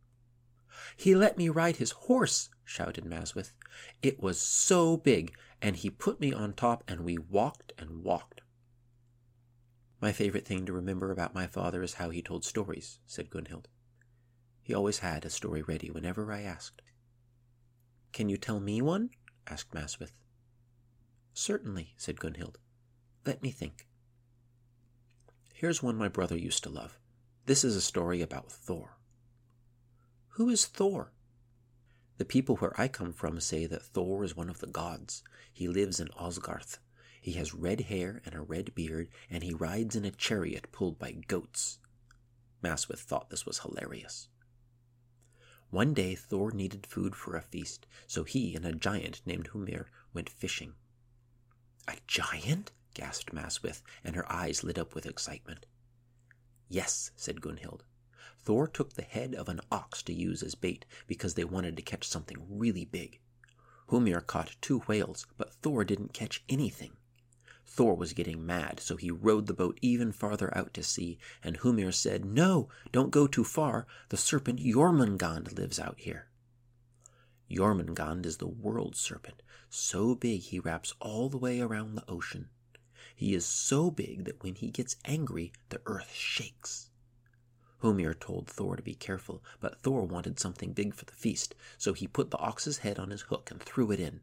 He 0.97 1.15
let 1.15 1.37
me 1.37 1.49
ride 1.49 1.77
his 1.77 1.93
horse, 1.93 2.51
shouted 2.65 3.05
Maswith. 3.05 3.53
It 4.03 4.21
was 4.21 4.41
so 4.41 4.97
big, 4.97 5.35
and 5.61 5.77
he 5.77 5.91
put 5.91 6.21
me 6.21 6.33
on 6.33 6.53
top, 6.53 6.85
and 6.89 7.01
we 7.01 7.19
walked 7.19 7.73
and 7.79 8.03
walked. 8.03 8.43
My 10.01 10.13
favorite 10.13 10.47
thing 10.47 10.65
to 10.67 10.73
remember 10.73 11.11
about 11.11 11.35
my 11.35 11.47
father 11.47 11.83
is 11.83 11.95
how 11.95 12.11
he 12.11 12.23
told 12.23 12.45
stories, 12.45 13.01
said 13.07 13.31
Gunnhild. 13.31 13.67
He 14.63 14.75
always 14.75 14.99
had 14.99 15.25
a 15.25 15.31
story 15.31 15.63
ready 15.63 15.91
whenever 15.91 16.33
I 16.33 16.43
asked. 16.43 16.83
Can 18.13 18.29
you 18.29 18.37
tell 18.37 18.61
me 18.61 18.81
one? 18.81 19.11
asked 19.47 19.73
Maswith. 19.73 20.13
Certainly, 21.33 21.95
said 21.97 22.21
Gunnhild. 22.21 22.57
Let 23.25 23.43
me 23.43 23.51
think. 23.51 23.87
Here's 25.55 25.83
one 25.83 25.97
my 25.97 26.09
brother 26.09 26.37
used 26.37 26.63
to 26.65 26.71
love. 26.71 26.99
This 27.49 27.65
is 27.65 27.77
a 27.77 27.81
story 27.81 28.21
about 28.21 28.53
Thor. 28.53 28.99
Who 30.33 30.51
is 30.51 30.67
Thor? 30.67 31.13
The 32.19 32.27
people 32.27 32.57
where 32.57 32.79
I 32.79 32.89
come 32.89 33.15
from 33.15 33.41
say 33.41 33.65
that 33.65 33.83
Thor 33.83 34.23
is 34.23 34.37
one 34.37 34.51
of 34.51 34.59
the 34.59 34.67
gods. 34.67 35.23
He 35.51 35.67
lives 35.67 35.99
in 35.99 36.09
Osgarth. 36.09 36.77
He 37.23 37.33
has 37.33 37.55
red 37.55 37.81
hair 37.81 38.21
and 38.27 38.35
a 38.35 38.43
red 38.43 38.75
beard, 38.75 39.09
and 39.31 39.43
he 39.43 39.55
rides 39.55 39.97
in 39.97 40.05
a 40.05 40.11
chariot 40.11 40.71
pulled 40.73 40.99
by 40.99 41.13
goats. 41.13 41.79
Maswith 42.63 43.01
thought 43.01 43.31
this 43.31 43.47
was 43.47 43.61
hilarious. 43.61 44.29
One 45.71 45.95
day 45.95 46.17
Thor 46.17 46.51
needed 46.51 46.87
food 46.87 47.17
for 47.17 47.35
a 47.35 47.41
feast, 47.41 47.87
so 48.07 48.25
he 48.25 48.55
and 48.57 48.67
a 48.67 48.75
giant 48.75 49.23
named 49.25 49.49
Hymir 49.55 49.87
went 50.13 50.29
fishing. 50.29 50.75
A 51.89 51.97
giant? 52.07 52.73
gasped 52.93 53.33
Maswith, 53.33 53.81
and 54.05 54.17
her 54.17 54.31
eyes 54.31 54.63
lit 54.63 54.77
up 54.77 54.95
with 54.95 55.07
excitement. 55.07 55.65
Yes, 56.69 57.11
said 57.17 57.41
Gunnhild. 57.41 57.81
Thor 58.39 58.67
took 58.67 58.95
the 58.95 59.03
head 59.03 59.35
of 59.35 59.49
an 59.49 59.61
ox 59.71 60.03
to 60.05 60.13
use 60.13 60.43
as 60.43 60.55
bait 60.55 60.85
because 61.07 61.35
they 61.35 61.45
wanted 61.45 61.77
to 61.77 61.83
catch 61.83 62.07
something 62.07 62.37
really 62.49 62.85
big. 62.85 63.21
Hymir 63.91 64.27
caught 64.27 64.57
two 64.61 64.81
whales, 64.81 65.27
but 65.37 65.53
Thor 65.55 65.85
didn't 65.85 66.13
catch 66.13 66.45
anything. 66.49 66.93
Thor 67.65 67.95
was 67.95 68.13
getting 68.13 68.45
mad, 68.45 68.81
so 68.81 68.97
he 68.97 69.11
rowed 69.11 69.47
the 69.47 69.55
boat 69.55 69.79
even 69.83 70.13
farther 70.13 70.57
out 70.57 70.75
to 70.75 70.83
sea, 70.83 71.19
and 71.43 71.59
Hymir 71.59 71.93
said, 71.93 72.25
No, 72.25 72.69
don't 72.93 73.11
go 73.11 73.27
too 73.27 73.45
far. 73.45 73.87
The 74.09 74.17
serpent 74.17 74.61
Jormungand 74.61 75.57
lives 75.57 75.79
out 75.79 76.01
here. 76.01 76.29
Jormungand 77.51 78.27
is 78.27 78.39
the 78.39 78.47
world 78.47 78.97
serpent, 78.97 79.43
so 79.71 80.15
big 80.15 80.41
he 80.41 80.59
wraps 80.59 80.95
all 81.01 81.29
the 81.29 81.39
way 81.39 81.61
around 81.61 81.95
the 81.95 82.09
ocean. 82.11 82.49
He 83.19 83.35
is 83.35 83.45
so 83.45 83.91
big 83.91 84.27
that 84.27 84.45
when 84.45 84.55
he 84.55 84.71
gets 84.71 84.95
angry, 85.05 85.53
the 85.71 85.83
earth 85.87 86.15
shakes. 86.15 86.89
Hymir 87.83 88.15
told 88.15 88.47
Thor 88.47 88.77
to 88.77 88.83
be 88.83 88.95
careful, 88.95 89.43
but 89.59 89.83
Thor 89.83 90.05
wanted 90.05 90.39
something 90.39 90.73
big 90.73 90.95
for 90.95 91.05
the 91.05 91.17
feast, 91.17 91.57
so 91.77 91.95
he 91.95 92.07
put 92.07 92.31
the 92.31 92.39
ox's 92.39 92.79
head 92.79 92.97
on 92.97 93.11
his 93.11 93.23
hook 93.23 93.51
and 93.51 93.61
threw 93.61 93.91
it 93.91 93.99
in. 93.99 94.21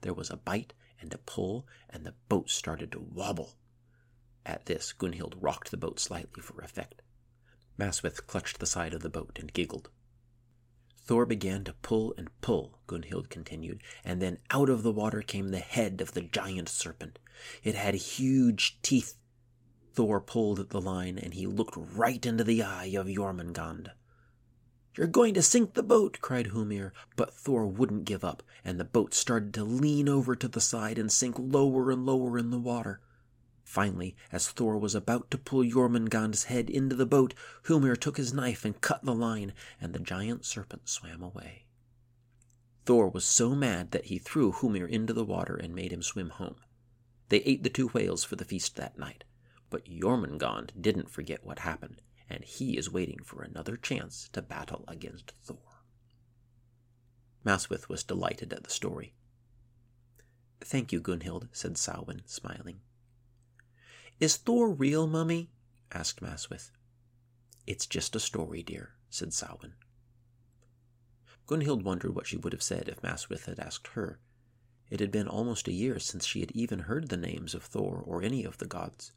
There 0.00 0.12
was 0.12 0.30
a 0.30 0.36
bite 0.36 0.74
and 1.00 1.14
a 1.14 1.18
pull, 1.18 1.68
and 1.88 2.04
the 2.04 2.16
boat 2.28 2.50
started 2.50 2.90
to 2.90 2.98
wobble. 2.98 3.54
At 4.44 4.66
this, 4.66 4.92
Gunnhild 4.92 5.36
rocked 5.40 5.70
the 5.70 5.76
boat 5.76 6.00
slightly 6.00 6.42
for 6.42 6.60
effect. 6.60 7.02
Maswith 7.78 8.26
clutched 8.26 8.58
the 8.58 8.66
side 8.66 8.94
of 8.94 9.02
the 9.02 9.08
boat 9.08 9.38
and 9.40 9.52
giggled. 9.52 9.90
Thor 11.04 11.26
began 11.26 11.64
to 11.64 11.74
pull 11.74 12.14
and 12.16 12.30
pull, 12.40 12.78
Gunnhild 12.86 13.28
continued, 13.28 13.82
and 14.04 14.22
then 14.22 14.38
out 14.50 14.70
of 14.70 14.82
the 14.82 14.92
water 14.92 15.20
came 15.20 15.50
the 15.50 15.58
head 15.58 16.00
of 16.00 16.12
the 16.12 16.22
giant 16.22 16.68
serpent. 16.68 17.18
It 17.62 17.74
had 17.74 17.94
huge 17.94 18.78
teeth. 18.80 19.16
Thor 19.92 20.20
pulled 20.20 20.58
at 20.58 20.70
the 20.70 20.80
line, 20.80 21.18
and 21.18 21.34
he 21.34 21.46
looked 21.46 21.76
right 21.76 22.24
into 22.24 22.42
the 22.42 22.62
eye 22.62 22.94
of 22.96 23.06
Jormungand. 23.06 23.90
You're 24.96 25.06
going 25.06 25.34
to 25.34 25.42
sink 25.42 25.74
the 25.74 25.82
boat, 25.82 26.18
cried 26.20 26.48
Hymir, 26.48 26.92
but 27.16 27.34
Thor 27.34 27.66
wouldn't 27.66 28.06
give 28.06 28.24
up, 28.24 28.42
and 28.64 28.80
the 28.80 28.84
boat 28.84 29.12
started 29.12 29.52
to 29.54 29.64
lean 29.64 30.08
over 30.08 30.34
to 30.34 30.48
the 30.48 30.60
side 30.60 30.98
and 30.98 31.12
sink 31.12 31.36
lower 31.38 31.90
and 31.90 32.06
lower 32.06 32.38
in 32.38 32.50
the 32.50 32.58
water. 32.58 33.00
Finally, 33.64 34.14
as 34.30 34.48
Thor 34.48 34.78
was 34.78 34.94
about 34.94 35.30
to 35.30 35.38
pull 35.38 35.64
Jormungand's 35.64 36.44
head 36.44 36.70
into 36.70 36.94
the 36.94 37.06
boat, 37.06 37.34
Hymir 37.64 37.96
took 37.96 38.16
his 38.16 38.32
knife 38.32 38.64
and 38.64 38.80
cut 38.80 39.04
the 39.04 39.14
line, 39.14 39.52
and 39.80 39.92
the 39.92 39.98
giant 39.98 40.44
serpent 40.44 40.88
swam 40.88 41.22
away. 41.22 41.66
Thor 42.86 43.08
was 43.08 43.24
so 43.24 43.54
mad 43.54 43.90
that 43.90 44.06
he 44.06 44.18
threw 44.18 44.52
Hymir 44.52 44.86
into 44.86 45.12
the 45.12 45.24
water 45.24 45.56
and 45.56 45.74
made 45.74 45.92
him 45.92 46.02
swim 46.02 46.30
home. 46.30 46.56
They 47.30 47.38
ate 47.38 47.62
the 47.62 47.70
two 47.70 47.88
whales 47.88 48.22
for 48.22 48.36
the 48.36 48.44
feast 48.44 48.76
that 48.76 48.98
night, 48.98 49.24
but 49.70 49.86
Jormungand 49.86 50.80
didn't 50.80 51.10
forget 51.10 51.44
what 51.44 51.60
happened 51.60 52.02
and 52.28 52.44
he 52.44 52.76
is 52.76 52.90
waiting 52.90 53.22
for 53.22 53.42
another 53.42 53.76
chance 53.76 54.28
to 54.32 54.42
battle 54.42 54.84
against 54.88 55.32
Thor. 55.42 55.82
Maswith 57.44 57.88
was 57.88 58.02
delighted 58.02 58.52
at 58.52 58.64
the 58.64 58.70
story. 58.70 59.14
Thank 60.60 60.92
you, 60.92 61.00
Gunnhild, 61.00 61.48
said 61.52 61.76
Samhain, 61.76 62.22
smiling. 62.24 62.80
Is 64.20 64.36
Thor 64.36 64.72
real, 64.72 65.06
Mummy? 65.06 65.50
asked 65.90 66.20
Maswith. 66.20 66.70
It's 67.66 67.86
just 67.86 68.14
a 68.14 68.20
story, 68.20 68.62
dear, 68.62 68.94
said 69.10 69.32
Samhain. 69.32 69.74
Gunnhild 71.46 71.82
wondered 71.82 72.14
what 72.14 72.26
she 72.26 72.36
would 72.36 72.52
have 72.52 72.62
said 72.62 72.88
if 72.88 73.02
Maswith 73.02 73.46
had 73.46 73.58
asked 73.58 73.88
her. 73.88 74.20
It 74.88 75.00
had 75.00 75.10
been 75.10 75.28
almost 75.28 75.66
a 75.66 75.72
year 75.72 75.98
since 75.98 76.24
she 76.24 76.40
had 76.40 76.52
even 76.52 76.80
heard 76.80 77.08
the 77.08 77.16
names 77.16 77.54
of 77.54 77.64
Thor 77.64 78.02
or 78.06 78.22
any 78.22 78.44
of 78.44 78.58
the 78.58 78.66
gods. 78.66 79.12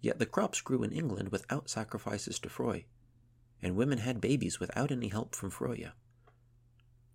Yet 0.00 0.18
the 0.18 0.26
crops 0.26 0.60
grew 0.60 0.82
in 0.82 0.92
England 0.92 1.30
without 1.30 1.70
sacrifices 1.70 2.38
to 2.40 2.48
Frey, 2.48 2.86
and 3.62 3.76
women 3.76 3.98
had 3.98 4.20
babies 4.20 4.60
without 4.60 4.92
any 4.92 5.08
help 5.08 5.34
from 5.34 5.50
Froya. 5.50 5.92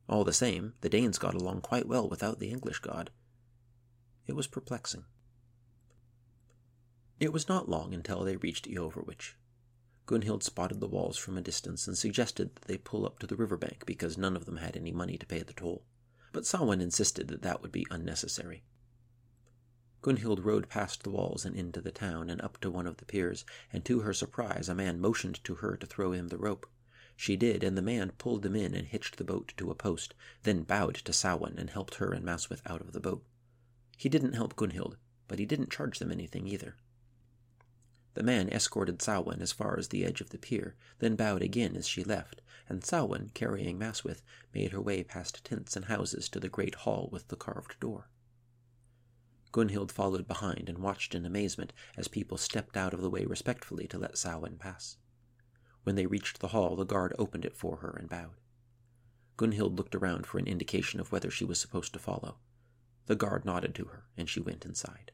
All 0.10 0.24
the 0.24 0.34
same, 0.34 0.74
the 0.82 0.90
Danes 0.90 1.18
got 1.18 1.36
along 1.36 1.62
quite 1.62 1.88
well 1.88 2.10
without 2.10 2.40
the 2.40 2.50
English 2.50 2.80
god. 2.80 3.12
It 4.28 4.34
was 4.34 4.48
perplexing. 4.48 5.06
It 7.20 7.32
was 7.32 7.48
not 7.48 7.70
long 7.70 7.94
until 7.94 8.24
they 8.24 8.36
reached 8.36 8.68
Eoforwic. 8.68 9.36
Gunnhild 10.06 10.44
spotted 10.44 10.82
the 10.82 10.88
walls 10.88 11.16
from 11.16 11.38
a 11.38 11.42
distance 11.42 11.88
and 11.88 11.98
suggested 11.98 12.54
that 12.56 12.66
they 12.66 12.78
pull 12.78 13.06
up 13.06 13.20
to 13.20 13.28
the 13.28 13.38
river 13.38 13.56
bank 13.56 13.86
because 13.86 14.18
none 14.18 14.36
of 14.36 14.46
them 14.46 14.58
had 14.58 14.76
any 14.76 14.92
money 14.92 15.18
to 15.18 15.26
pay 15.26 15.42
the 15.42 15.54
toll, 15.54 15.86
but 16.34 16.46
Samhain 16.46 16.82
insisted 16.82 17.30
that 17.30 17.42
that 17.44 17.62
would 17.62 17.72
be 17.72 17.88
unnecessary. 17.90 18.64
Gunnhild 20.02 20.44
rode 20.44 20.68
past 20.68 21.04
the 21.04 21.12
walls 21.12 21.46
and 21.46 21.56
into 21.56 21.80
the 21.80 21.92
town 21.92 22.30
and 22.30 22.42
up 22.42 22.60
to 22.60 22.70
one 22.70 22.86
of 22.86 22.98
the 22.98 23.06
piers, 23.06 23.46
and 23.72 23.86
to 23.86 24.02
her 24.02 24.14
surprise 24.14 24.68
a 24.68 24.76
man 24.76 25.00
motioned 25.00 25.42
to 25.46 25.56
her 25.56 25.78
to 25.78 25.88
throw 25.88 26.12
him 26.12 26.28
the 26.28 26.38
rope. 26.38 26.70
She 27.16 27.38
did, 27.38 27.64
and 27.64 27.78
the 27.78 27.82
man 27.82 28.12
pulled 28.18 28.42
them 28.42 28.58
in 28.58 28.74
and 28.74 28.88
hitched 28.88 29.16
the 29.16 29.24
boat 29.24 29.54
to 29.56 29.72
a 29.72 29.76
post, 29.76 30.14
then 30.42 30.64
bowed 30.64 30.96
to 30.96 31.14
Samhain 31.14 31.58
and 31.58 31.70
helped 31.70 31.96
her 31.96 32.12
and 32.12 32.26
Maswith 32.26 32.62
out 32.66 32.82
of 32.82 32.92
the 32.92 33.00
boat. 33.00 33.24
He 33.96 34.10
didn't 34.10 34.34
help 34.34 34.58
Gunnhild, 34.58 34.98
but 35.30 35.40
he 35.40 35.46
didn't 35.46 35.72
charge 35.72 36.00
them 36.00 36.12
anything 36.12 36.48
either. 36.48 36.76
The 38.16 38.24
man 38.24 38.50
escorted 38.50 39.02
Samhain 39.02 39.42
as 39.42 39.52
far 39.52 39.78
as 39.78 39.88
the 39.88 40.06
edge 40.06 40.22
of 40.22 40.30
the 40.30 40.38
pier, 40.38 40.76
then 41.00 41.16
bowed 41.16 41.42
again 41.42 41.76
as 41.76 41.88
she 41.88 42.04
left, 42.04 42.42
and 42.70 42.84
Samhain, 42.84 43.32
carrying 43.34 43.80
Maswith, 43.80 44.22
made 44.54 44.72
her 44.72 44.82
way 44.82 45.04
past 45.04 45.44
tents 45.44 45.76
and 45.76 45.86
houses 45.86 46.30
to 46.30 46.40
the 46.40 46.50
great 46.50 46.76
hall 46.76 47.10
with 47.12 47.28
the 47.30 47.36
carved 47.36 47.80
door. 47.80 48.10
Gunnhild 49.52 49.92
followed 49.92 50.28
behind 50.28 50.70
and 50.70 50.80
watched 50.80 51.14
in 51.14 51.26
amazement 51.26 51.74
as 51.98 52.08
people 52.08 52.38
stepped 52.38 52.78
out 52.78 52.94
of 52.94 53.02
the 53.02 53.10
way 53.10 53.26
respectfully 53.26 53.88
to 53.88 53.98
let 53.98 54.18
Samhain 54.18 54.58
pass. 54.58 54.98
When 55.84 55.96
they 55.96 56.06
reached 56.06 56.40
the 56.40 56.50
hall, 56.50 56.76
the 56.76 56.86
guard 56.86 57.14
opened 57.20 57.46
it 57.46 57.58
for 57.58 57.78
her 57.78 57.92
and 57.92 58.10
bowed. 58.10 58.40
Gunnhild 59.38 59.78
looked 59.78 59.96
around 59.96 60.26
for 60.26 60.38
an 60.38 60.48
indication 60.48 61.00
of 61.00 61.12
whether 61.12 61.30
she 61.30 61.46
was 61.46 61.60
supposed 61.60 61.94
to 61.94 62.00
follow. 62.00 62.38
The 63.08 63.16
guard 63.16 63.44
nodded 63.44 63.76
to 63.76 63.86
her, 63.86 64.06
and 64.16 64.30
she 64.30 64.40
went 64.40 64.66
inside. 64.66 65.12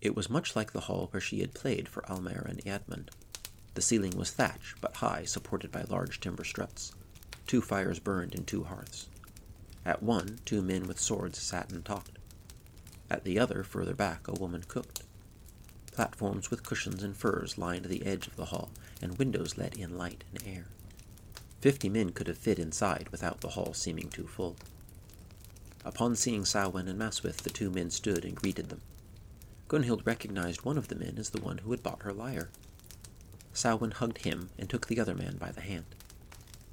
It 0.00 0.16
was 0.16 0.30
much 0.30 0.56
like 0.56 0.72
the 0.72 0.80
hall 0.80 1.08
where 1.10 1.20
she 1.20 1.40
had 1.40 1.54
played 1.54 1.88
for 1.88 2.08
Almer 2.10 2.46
and 2.48 2.64
Eadmund. 2.64 3.10
The 3.74 3.82
ceiling 3.82 4.16
was 4.16 4.30
thatch, 4.30 4.74
but 4.80 4.96
high, 4.96 5.24
supported 5.24 5.70
by 5.70 5.82
large 5.82 6.20
timber 6.20 6.44
struts. 6.44 6.92
Two 7.46 7.60
fires 7.60 7.98
burned 7.98 8.34
in 8.34 8.44
two 8.44 8.64
hearths. 8.64 9.08
At 9.84 10.02
one, 10.02 10.38
two 10.44 10.62
men 10.62 10.86
with 10.86 10.98
swords 10.98 11.38
sat 11.38 11.70
and 11.70 11.84
talked. 11.84 12.18
At 13.10 13.24
the 13.24 13.38
other, 13.38 13.62
further 13.62 13.94
back, 13.94 14.28
a 14.28 14.32
woman 14.32 14.64
cooked. 14.66 15.02
Platforms 15.92 16.50
with 16.50 16.62
cushions 16.62 17.02
and 17.02 17.16
furs 17.16 17.58
lined 17.58 17.86
the 17.86 18.06
edge 18.06 18.26
of 18.26 18.36
the 18.36 18.46
hall, 18.46 18.70
and 19.02 19.18
windows 19.18 19.58
let 19.58 19.76
in 19.76 19.98
light 19.98 20.24
and 20.32 20.42
air. 20.46 20.66
Fifty 21.60 21.88
men 21.88 22.10
could 22.10 22.26
have 22.26 22.38
fit 22.38 22.58
inside 22.58 23.08
without 23.10 23.40
the 23.40 23.50
hall 23.50 23.74
seeming 23.74 24.08
too 24.08 24.26
full. 24.26 24.56
Upon 25.84 26.16
seeing 26.16 26.44
Samhain 26.44 26.88
and 26.88 26.98
Maswith, 26.98 27.38
the 27.38 27.50
two 27.50 27.70
men 27.70 27.90
stood 27.90 28.24
and 28.24 28.34
greeted 28.34 28.68
them. 28.68 28.80
Gunnhild 29.70 30.04
recognized 30.04 30.64
one 30.64 30.76
of 30.76 30.88
the 30.88 30.96
men 30.96 31.14
as 31.16 31.30
the 31.30 31.40
one 31.40 31.58
who 31.58 31.70
had 31.70 31.80
bought 31.80 32.02
her 32.02 32.12
lyre. 32.12 32.50
Samhain 33.52 33.92
hugged 33.92 34.18
him 34.18 34.50
and 34.58 34.68
took 34.68 34.88
the 34.88 34.98
other 34.98 35.14
man 35.14 35.36
by 35.36 35.52
the 35.52 35.60
hand. 35.60 35.84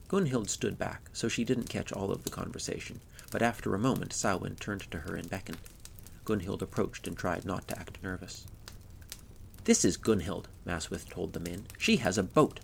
Gunnhild 0.08 0.50
stood 0.50 0.80
back, 0.80 1.08
so 1.14 1.28
she 1.28 1.44
didn't 1.44 1.70
catch 1.70 1.92
all 1.92 2.12
of 2.12 2.24
the 2.24 2.32
conversation, 2.32 3.00
but 3.30 3.44
after 3.44 3.76
a 3.76 3.80
moment 3.80 4.14
Samhain 4.14 4.56
turned 4.56 4.90
to 4.90 5.02
her 5.02 5.16
and 5.16 5.30
beckoned. 5.30 5.60
Gunnhild 6.26 6.64
approached 6.64 7.08
and 7.08 7.16
tried 7.16 7.46
not 7.46 7.68
to 7.68 7.78
act 7.78 8.02
nervous. 8.02 8.48
This 9.66 9.86
is 9.86 9.96
Gunnhild, 9.96 10.46
Maswith 10.66 11.08
told 11.08 11.34
the 11.34 11.40
men. 11.40 11.68
She 11.78 11.98
has 11.98 12.18
a 12.18 12.24
boat. 12.24 12.62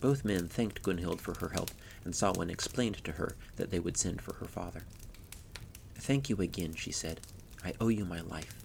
Both 0.00 0.24
men 0.24 0.48
thanked 0.48 0.82
Gunnhild 0.82 1.20
for 1.20 1.34
her 1.38 1.50
help, 1.50 1.72
and 2.06 2.16
Samhain 2.16 2.48
explained 2.48 3.04
to 3.04 3.12
her 3.12 3.36
that 3.56 3.70
they 3.70 3.78
would 3.78 3.98
send 3.98 4.22
for 4.22 4.36
her 4.36 4.48
father. 4.48 4.84
Thank 5.96 6.30
you 6.30 6.36
again, 6.36 6.74
she 6.74 6.92
said. 6.92 7.20
I 7.62 7.74
owe 7.78 7.88
you 7.88 8.06
my 8.06 8.22
life. 8.22 8.61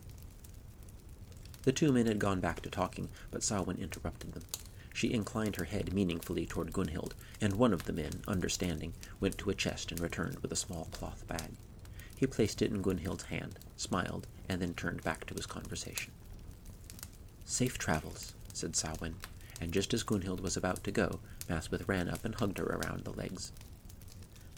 The 1.68 1.74
two 1.74 1.92
men 1.92 2.06
had 2.06 2.18
gone 2.18 2.40
back 2.40 2.62
to 2.62 2.70
talking, 2.70 3.10
but 3.30 3.44
Samhain 3.44 3.76
interrupted 3.76 4.32
them. 4.32 4.46
She 4.94 5.12
inclined 5.12 5.58
her 5.58 5.66
head 5.66 5.92
meaningfully 5.92 6.46
toward 6.46 6.72
Gunnhild, 6.72 7.14
and 7.42 7.56
one 7.56 7.74
of 7.74 7.84
the 7.84 7.92
men, 7.92 8.22
understanding, 8.26 8.94
went 9.20 9.38
to 9.40 9.50
a 9.50 9.54
chest 9.54 9.92
and 9.92 10.00
returned 10.00 10.40
with 10.40 10.54
a 10.54 10.56
small 10.56 10.86
cloth 10.94 11.28
bag. 11.28 11.58
He 12.16 12.26
placed 12.26 12.62
it 12.62 12.72
in 12.72 12.82
Gunnhild's 12.82 13.26
hand, 13.26 13.60
smiled, 13.76 14.28
and 14.48 14.62
then 14.62 14.76
turned 14.76 15.04
back 15.04 15.26
to 15.26 15.34
his 15.34 15.46
conversation. 15.46 16.14
Safe 17.44 17.78
travels, 17.78 18.32
said 18.54 18.78
Samhain, 18.78 19.16
and 19.60 19.74
just 19.74 19.94
as 19.94 20.04
Gunnhild 20.04 20.40
was 20.40 20.56
about 20.56 20.86
to 20.86 20.92
go, 20.92 21.20
Maswith 21.50 21.86
ran 21.86 22.08
up 22.08 22.24
and 22.24 22.36
hugged 22.36 22.60
her 22.60 22.80
around 22.82 23.04
the 23.04 23.12
legs. 23.12 23.52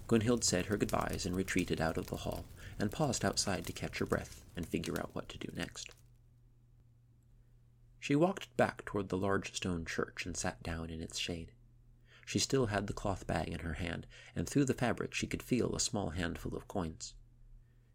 Gunnhild 0.08 0.43
said 0.43 0.67
her 0.67 0.78
goodbyes 0.78 1.26
and 1.26 1.36
retreated 1.36 1.82
out 1.82 1.98
of 1.98 2.06
the 2.06 2.17
hall, 2.17 2.45
and 2.78 2.91
paused 2.91 3.26
outside 3.26 3.65
to 3.65 3.74
catch 3.74 3.98
her 3.98 4.06
breath 4.06 4.43
and 4.56 4.67
figure 4.67 5.00
out 5.00 5.10
what 5.13 5.28
to 5.30 5.39
do 5.39 5.52
next. 5.56 5.89
She 8.00 8.16
walked 8.16 8.56
back 8.56 8.86
toward 8.86 9.10
the 9.10 9.18
large 9.18 9.54
stone 9.54 9.86
church 9.86 10.26
and 10.26 10.36
sat 10.36 10.64
down 10.64 10.90
in 10.90 11.02
its 11.02 11.20
shade. 11.20 11.52
She 12.26 12.40
still 12.40 12.68
had 12.68 12.88
the 12.88 12.94
cloth 12.94 13.28
bag 13.28 13.50
in 13.50 13.60
her 13.60 13.74
hand, 13.74 14.08
and 14.36 14.48
through 14.48 14.66
the 14.66 14.74
fabric 14.74 15.14
she 15.14 15.28
could 15.28 15.44
feel 15.44 15.76
a 15.76 15.80
small 15.80 16.12
handful 16.12 16.56
of 16.56 16.68
coins. 16.68 17.14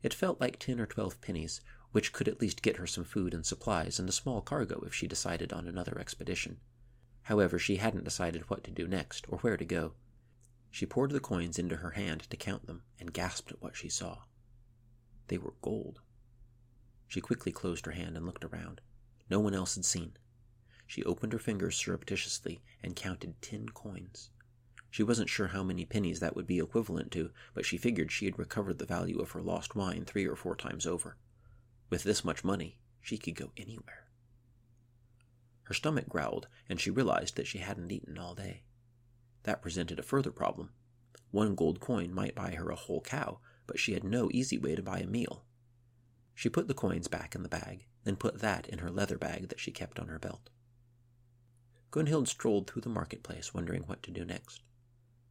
It 0.03 0.13
felt 0.13 0.41
like 0.41 0.59
ten 0.59 0.79
or 0.81 0.87
twelve 0.87 1.21
pennies, 1.21 1.61
which 1.93 2.13
could 2.13 2.29
at 2.29 2.41
least 2.41 2.61
get 2.61 2.77
her 2.77 2.87
some 2.87 3.05
food 3.05 3.33
and 3.33 3.47
supplies 3.47 3.99
and 3.99 4.09
a 4.09 4.13
small 4.13 4.43
cargo 4.43 4.83
if 4.85 4.93
she 4.93 5.07
decided 5.07 5.53
on 5.53 5.67
another 5.67 5.99
expedition. 5.99 6.61
However, 7.23 7.59
she 7.59 7.77
hadn't 7.77 8.05
decided 8.05 8.51
what 8.51 8.65
to 8.65 8.71
do 8.71 8.87
next 8.87 9.25
or 9.29 9.39
where 9.39 9.57
to 9.57 9.65
go. 9.65 9.95
She 10.71 10.85
poured 10.85 11.13
the 11.13 11.21
coins 11.21 11.59
into 11.59 11.77
her 11.77 11.93
hand 11.93 12.29
to 12.29 12.37
count 12.37 12.67
them 12.67 12.83
and 12.99 13.15
gasped 13.15 13.53
at 13.53 13.63
what 13.63 13.77
she 13.77 13.89
saw. 13.89 14.19
They 15.29 15.39
were 15.39 15.55
gold. 15.63 16.01
She 17.07 17.21
quickly 17.21 17.53
closed 17.53 17.87
her 17.87 17.93
hand 17.93 18.17
and 18.17 18.27
looked 18.27 18.45
around. 18.45 18.81
No 19.35 19.41
one 19.41 19.55
else 19.55 19.75
had 19.75 19.85
seen. 19.85 20.13
She 20.87 21.03
opened 21.03 21.33
her 21.33 21.41
fingers 21.41 21.75
surreptitiously 21.75 22.63
and 22.85 22.95
counted 22.95 23.43
ten 23.43 23.69
coins. 23.69 24.31
She 24.93 25.03
wasn't 25.03 25.29
sure 25.29 25.49
how 25.49 25.65
many 25.65 25.85
pennies 25.85 26.21
that 26.21 26.37
would 26.37 26.47
be 26.47 26.61
equivalent 26.61 27.11
to, 27.11 27.33
but 27.53 27.67
she 27.67 27.77
figured 27.77 28.13
she 28.13 28.27
had 28.27 28.39
recovered 28.39 28.79
the 28.79 28.87
value 28.87 29.19
of 29.19 29.33
her 29.33 29.43
lost 29.43 29.75
wine 29.75 30.05
three 30.05 30.25
or 30.25 30.37
four 30.37 30.55
times 30.55 30.87
over. 30.87 31.17
With 31.91 32.05
this 32.05 32.25
much 32.25 32.45
money, 32.45 32.79
she 33.01 33.19
could 33.19 33.35
go 33.35 33.51
anywhere. 33.57 34.07
Her 35.65 35.75
stomach 35.75 36.09
growled, 36.09 36.47
and 36.69 36.81
she 36.81 36.93
realized 36.93 37.35
that 37.35 37.49
she 37.49 37.59
hadn't 37.59 37.91
eaten 37.91 38.17
all 38.17 38.37
day. 38.37 38.63
That 39.43 39.63
presented 39.63 39.99
a 39.99 40.05
further 40.05 40.31
problem. 40.31 40.75
One 41.33 41.57
gold 41.57 41.81
coin 41.81 42.15
might 42.15 42.37
buy 42.37 42.53
her 42.53 42.71
a 42.71 42.77
whole 42.77 43.01
cow, 43.01 43.41
but 43.67 43.81
she 43.81 43.95
had 43.95 44.05
no 44.05 44.31
easy 44.33 44.59
way 44.59 44.77
to 44.77 44.81
buy 44.85 45.01
a 45.01 45.09
meal. 45.09 45.45
She 46.37 46.49
put 46.49 46.69
the 46.69 46.73
coins 46.73 47.09
back 47.09 47.35
in 47.35 47.43
the 47.43 47.49
bag, 47.49 47.87
then 48.05 48.17
put 48.17 48.41
that 48.41 48.69
in 48.69 48.79
her 48.79 48.91
leather 48.91 49.19
bag 49.19 49.49
that 49.49 49.61
she 49.61 49.71
kept 49.71 49.99
on 49.99 50.09
her 50.09 50.19
belt. 50.19 50.51
Gunnhild 51.91 52.29
strolled 52.29 52.67
through 52.69 52.83
the 52.83 52.89
marketplace, 52.89 53.55
wondering 53.55 53.83
what 53.83 54.03
to 54.03 54.11
do 54.11 54.25
next. 54.25 54.63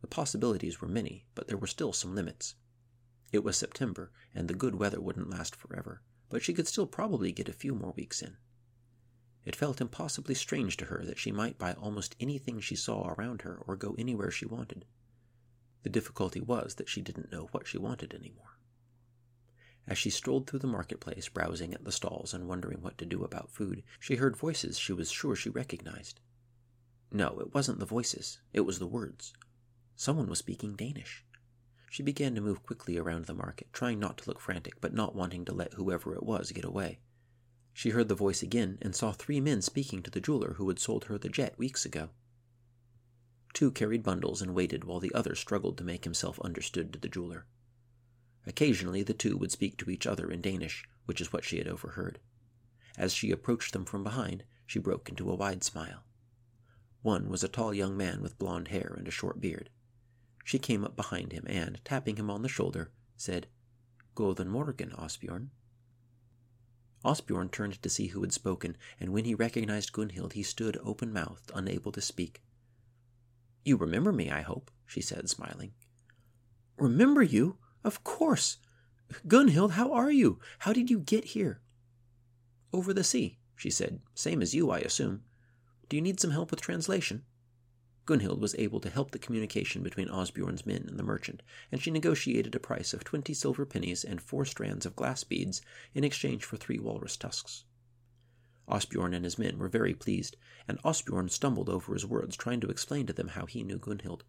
The 0.02 0.08
possibilities 0.08 0.82
were 0.82 0.88
many, 0.88 1.26
but 1.36 1.48
there 1.48 1.58
were 1.58 1.68
still 1.68 1.94
some 1.94 2.16
limits. 2.16 2.56
It 3.32 3.44
was 3.44 3.58
September, 3.58 4.12
and 4.34 4.48
the 4.48 4.54
good 4.54 4.76
weather 4.76 5.02
wouldn't 5.02 5.30
last 5.30 5.56
forever, 5.56 6.02
but 6.30 6.44
she 6.44 6.54
could 6.54 6.68
still 6.68 6.88
probably 6.88 7.32
get 7.32 7.50
a 7.50 7.54
few 7.54 7.74
more 7.74 7.92
weeks 7.92 8.22
in. 8.22 8.38
It 9.46 9.56
felt 9.56 9.82
impossibly 9.82 10.36
strange 10.36 10.78
to 10.78 10.86
her 10.86 11.04
that 11.06 11.20
she 11.20 11.32
might 11.32 11.58
buy 11.58 11.74
almost 11.74 12.16
anything 12.20 12.60
she 12.60 12.76
saw 12.76 13.10
around 13.10 13.42
her 13.42 13.58
or 13.68 13.76
go 13.76 13.96
anywhere 13.98 14.32
she 14.32 14.46
wanted. 14.46 14.86
The 15.84 15.90
difficulty 15.90 16.40
was 16.40 16.76
that 16.76 16.88
she 16.88 17.02
didn't 17.02 17.32
know 17.32 17.48
what 17.52 17.68
she 17.68 17.78
wanted 17.78 18.14
anymore. 18.14 18.53
As 19.88 19.98
she 19.98 20.10
strolled 20.10 20.48
through 20.48 20.60
the 20.60 20.68
marketplace, 20.68 21.28
browsing 21.28 21.74
at 21.74 21.84
the 21.84 21.92
stalls 21.92 22.34
and 22.34 22.48
wondering 22.48 22.82
what 22.82 22.98
to 23.00 23.06
do 23.06 23.24
about 23.24 23.52
food, 23.52 23.84
she 24.00 24.16
heard 24.16 24.38
voices 24.38 24.78
she 24.78 24.94
was 24.94 25.12
sure 25.12 25.36
she 25.36 25.50
recognized. 25.50 26.22
No, 27.12 27.40
it 27.40 27.54
wasn't 27.54 27.80
the 27.80 27.86
voices, 27.86 28.40
it 28.54 28.62
was 28.62 28.80
the 28.80 28.88
words. 28.88 29.34
Someone 29.96 30.28
was 30.28 30.40
speaking 30.40 30.76
Danish. 30.76 31.26
She 31.90 32.02
began 32.02 32.34
to 32.34 32.42
move 32.42 32.64
quickly 32.64 32.98
around 32.98 33.26
the 33.26 33.34
market, 33.34 33.72
trying 33.72 34.00
not 34.00 34.18
to 34.20 34.30
look 34.30 34.40
frantic, 34.40 34.82
but 34.82 34.94
not 34.94 35.16
wanting 35.16 35.46
to 35.46 35.54
let 35.54 35.74
whoever 35.74 36.16
it 36.16 36.24
was 36.24 36.52
get 36.52 36.66
away. 36.66 37.00
She 37.74 37.90
heard 37.90 38.08
the 38.08 38.16
voice 38.16 38.42
again 38.42 38.78
and 38.82 38.96
saw 38.96 39.12
three 39.12 39.40
men 39.40 39.62
speaking 39.62 40.02
to 40.04 40.10
the 40.10 40.22
jeweler 40.22 40.54
who 40.54 40.68
had 40.70 40.80
sold 40.80 41.06
her 41.06 41.18
the 41.18 41.30
jet 41.30 41.58
weeks 41.58 41.86
ago. 41.86 42.10
Two 43.54 43.70
carried 43.70 44.02
bundles 44.02 44.42
and 44.42 44.56
waited 44.56 44.86
while 44.86 45.00
the 45.00 45.14
other 45.14 45.36
struggled 45.36 45.78
to 45.78 45.84
make 45.84 46.04
himself 46.04 46.40
understood 46.40 46.94
to 46.94 47.00
the 47.00 47.10
jeweler. 47.10 47.46
Occasionally 48.46 49.04
the 49.04 49.14
two 49.14 49.38
would 49.38 49.52
speak 49.52 49.78
to 49.78 49.90
each 49.90 50.06
other 50.06 50.30
in 50.30 50.42
Danish, 50.42 50.86
which 51.06 51.22
is 51.22 51.32
what 51.32 51.44
she 51.44 51.58
had 51.58 51.68
overheard. 51.68 52.20
As 52.98 53.14
she 53.14 53.32
approached 53.32 53.74
them 53.74 53.86
from 53.86 54.04
behind, 54.04 54.44
she 54.66 54.80
broke 54.80 55.10
into 55.10 55.30
a 55.32 55.36
wide 55.36 55.64
smile. 55.64 56.04
One 57.02 57.30
was 57.30 57.44
a 57.44 57.48
tall 57.48 57.74
young 57.74 57.98
man 57.98 58.22
with 58.22 58.40
blond 58.40 58.70
hair 58.70 58.94
and 58.98 59.08
a 59.08 59.12
short 59.12 59.42
beard. 59.42 59.70
She 60.44 60.60
came 60.60 60.84
up 60.84 60.96
behind 60.96 61.32
him 61.32 61.46
and, 61.48 61.80
tapping 61.84 62.18
him 62.18 62.30
on 62.30 62.42
the 62.42 62.50
shoulder, 62.50 62.92
said, 63.16 63.48
Golden 64.16 64.50
Morgen, 64.50 64.92
Osbjorn. 64.92 65.50
Osbjorn 67.04 67.52
turned 67.52 67.82
to 67.82 67.90
see 67.90 68.08
who 68.08 68.22
had 68.22 68.32
spoken, 68.32 68.78
and 69.00 69.12
when 69.12 69.26
he 69.26 69.36
recognized 69.36 69.92
Gunnhild, 69.92 70.34
he 70.34 70.44
stood 70.44 70.78
open 70.84 71.12
mouthed, 71.12 71.52
unable 71.54 71.92
to 71.92 72.02
speak. 72.02 72.42
You 73.66 73.78
remember 73.78 74.12
me, 74.12 74.30
I 74.30 74.42
hope, 74.42 74.72
she 74.86 75.02
said, 75.02 75.30
smiling. 75.30 75.74
Remember 76.78 77.22
you? 77.22 77.58
Of 77.84 78.04
course. 78.04 78.58
Gunnhild, 79.28 79.72
how 79.72 79.92
are 79.92 80.12
you? 80.12 80.40
How 80.60 80.74
did 80.74 80.90
you 80.90 81.00
get 81.00 81.26
here? 81.26 81.62
Over 82.72 82.94
the 82.94 83.04
sea, 83.04 83.40
she 83.56 83.70
said. 83.70 84.02
Same 84.16 84.42
as 84.42 84.56
you, 84.56 84.72
I 84.72 84.80
assume. 84.80 85.24
Do 85.90 85.98
you 85.98 86.02
need 86.02 86.20
some 86.20 86.32
help 86.32 86.50
with 86.50 86.62
translation? 86.62 87.24
Gunnhild 88.06 88.40
was 88.40 88.56
able 88.58 88.80
to 88.82 88.90
help 88.90 89.12
the 89.12 89.20
communication 89.20 89.84
between 89.84 90.10
Osbjorn's 90.10 90.66
men 90.66 90.86
and 90.88 90.98
the 90.98 91.04
merchant, 91.04 91.42
and 91.72 91.82
she 91.82 91.92
negotiated 91.92 92.54
a 92.56 92.60
price 92.60 92.94
of 92.94 93.04
twenty 93.04 93.34
silver 93.34 93.66
pennies 93.66 94.04
and 94.04 94.22
four 94.22 94.44
strands 94.44 94.86
of 94.86 94.96
glass 94.96 95.24
beads 95.24 95.62
in 95.94 96.04
exchange 96.04 96.44
for 96.44 96.58
three 96.58 96.80
walrus 96.80 97.16
tusks. 97.16 97.64
Osbjorn 98.68 99.14
and 99.14 99.24
his 99.24 99.38
men 99.38 99.58
were 99.58 99.70
very 99.70 99.94
pleased, 99.94 100.36
and 100.68 100.82
Osbjorn 100.84 101.30
stumbled 101.30 101.70
over 101.70 101.94
his 101.94 102.06
words 102.06 102.36
trying 102.36 102.60
to 102.62 102.70
explain 102.70 103.06
to 103.06 103.14
them 103.14 103.30
how 103.30 103.46
he 103.46 103.64
knew 103.64 103.78
Gunnhild. 103.78 104.24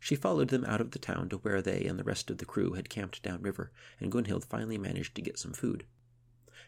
She 0.00 0.14
followed 0.14 0.48
them 0.48 0.64
out 0.64 0.80
of 0.80 0.92
the 0.92 0.98
town 0.98 1.28
to 1.30 1.38
where 1.38 1.60
they 1.60 1.84
and 1.84 1.98
the 1.98 2.04
rest 2.04 2.30
of 2.30 2.38
the 2.38 2.44
crew 2.44 2.74
had 2.74 2.88
camped 2.88 3.22
downriver, 3.22 3.72
and 4.00 4.12
Gunnhild 4.12 4.44
finally 4.44 4.78
managed 4.78 5.14
to 5.16 5.22
get 5.22 5.38
some 5.38 5.52
food. 5.52 5.86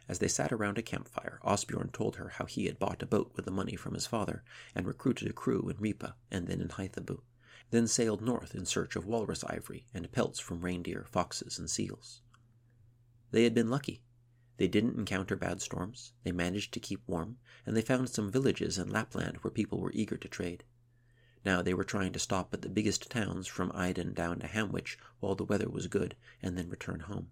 As 0.09 0.19
they 0.19 0.27
sat 0.27 0.51
around 0.51 0.79
a 0.79 0.83
campfire, 0.83 1.38
Osbjorn 1.45 1.93
told 1.93 2.16
her 2.16 2.31
how 2.31 2.45
he 2.45 2.66
had 2.66 2.81
bought 2.81 3.03
a 3.03 3.07
boat 3.07 3.31
with 3.37 3.45
the 3.45 3.53
money 3.53 3.77
from 3.77 3.95
his 3.95 4.07
father, 4.07 4.43
and 4.75 4.87
recruited 4.87 5.29
a 5.29 5.33
crew 5.33 5.69
in 5.69 5.77
Ripa 5.79 6.16
and 6.31 6.49
then 6.49 6.61
in 6.61 6.71
Hythabu, 6.71 7.23
then 7.71 7.87
sailed 7.87 8.21
north 8.21 8.55
in 8.55 8.66
search 8.66 8.97
of 8.97 9.07
walrus 9.07 9.45
ivory 9.45 9.87
and 9.95 10.11
pelts 10.11 10.40
from 10.40 10.64
reindeer, 10.64 11.07
foxes, 11.09 11.59
and 11.59 11.71
seals. 11.71 12.23
They 13.31 13.45
had 13.45 13.55
been 13.55 13.71
lucky. 13.71 14.03
They 14.57 14.66
didn't 14.66 14.99
encounter 14.99 15.37
bad 15.37 15.62
storms, 15.62 16.12
they 16.25 16.33
managed 16.33 16.75
to 16.75 16.81
keep 16.81 17.07
warm, 17.07 17.38
and 17.64 17.77
they 17.77 17.83
found 17.83 18.11
some 18.11 18.33
villages 18.33 18.77
in 18.79 18.90
Lapland 18.90 19.38
where 19.38 19.53
people 19.53 19.79
were 19.79 19.93
eager 19.93 20.16
to 20.16 20.29
trade. 20.29 20.64
Now 21.44 21.62
they 21.62 21.74
were 21.74 21.85
trying 21.85 22.12
to 22.12 22.18
stop 22.18 22.53
at 22.53 22.62
the 22.62 22.68
biggest 22.68 23.11
towns 23.11 23.46
from 23.46 23.72
Iden 23.74 24.12
down 24.12 24.40
to 24.40 24.46
Hamwich 24.46 24.98
while 25.20 25.35
the 25.35 25.44
weather 25.44 25.68
was 25.68 25.87
good, 25.87 26.16
and 26.42 26.57
then 26.57 26.68
return 26.68 27.00
home. 27.00 27.31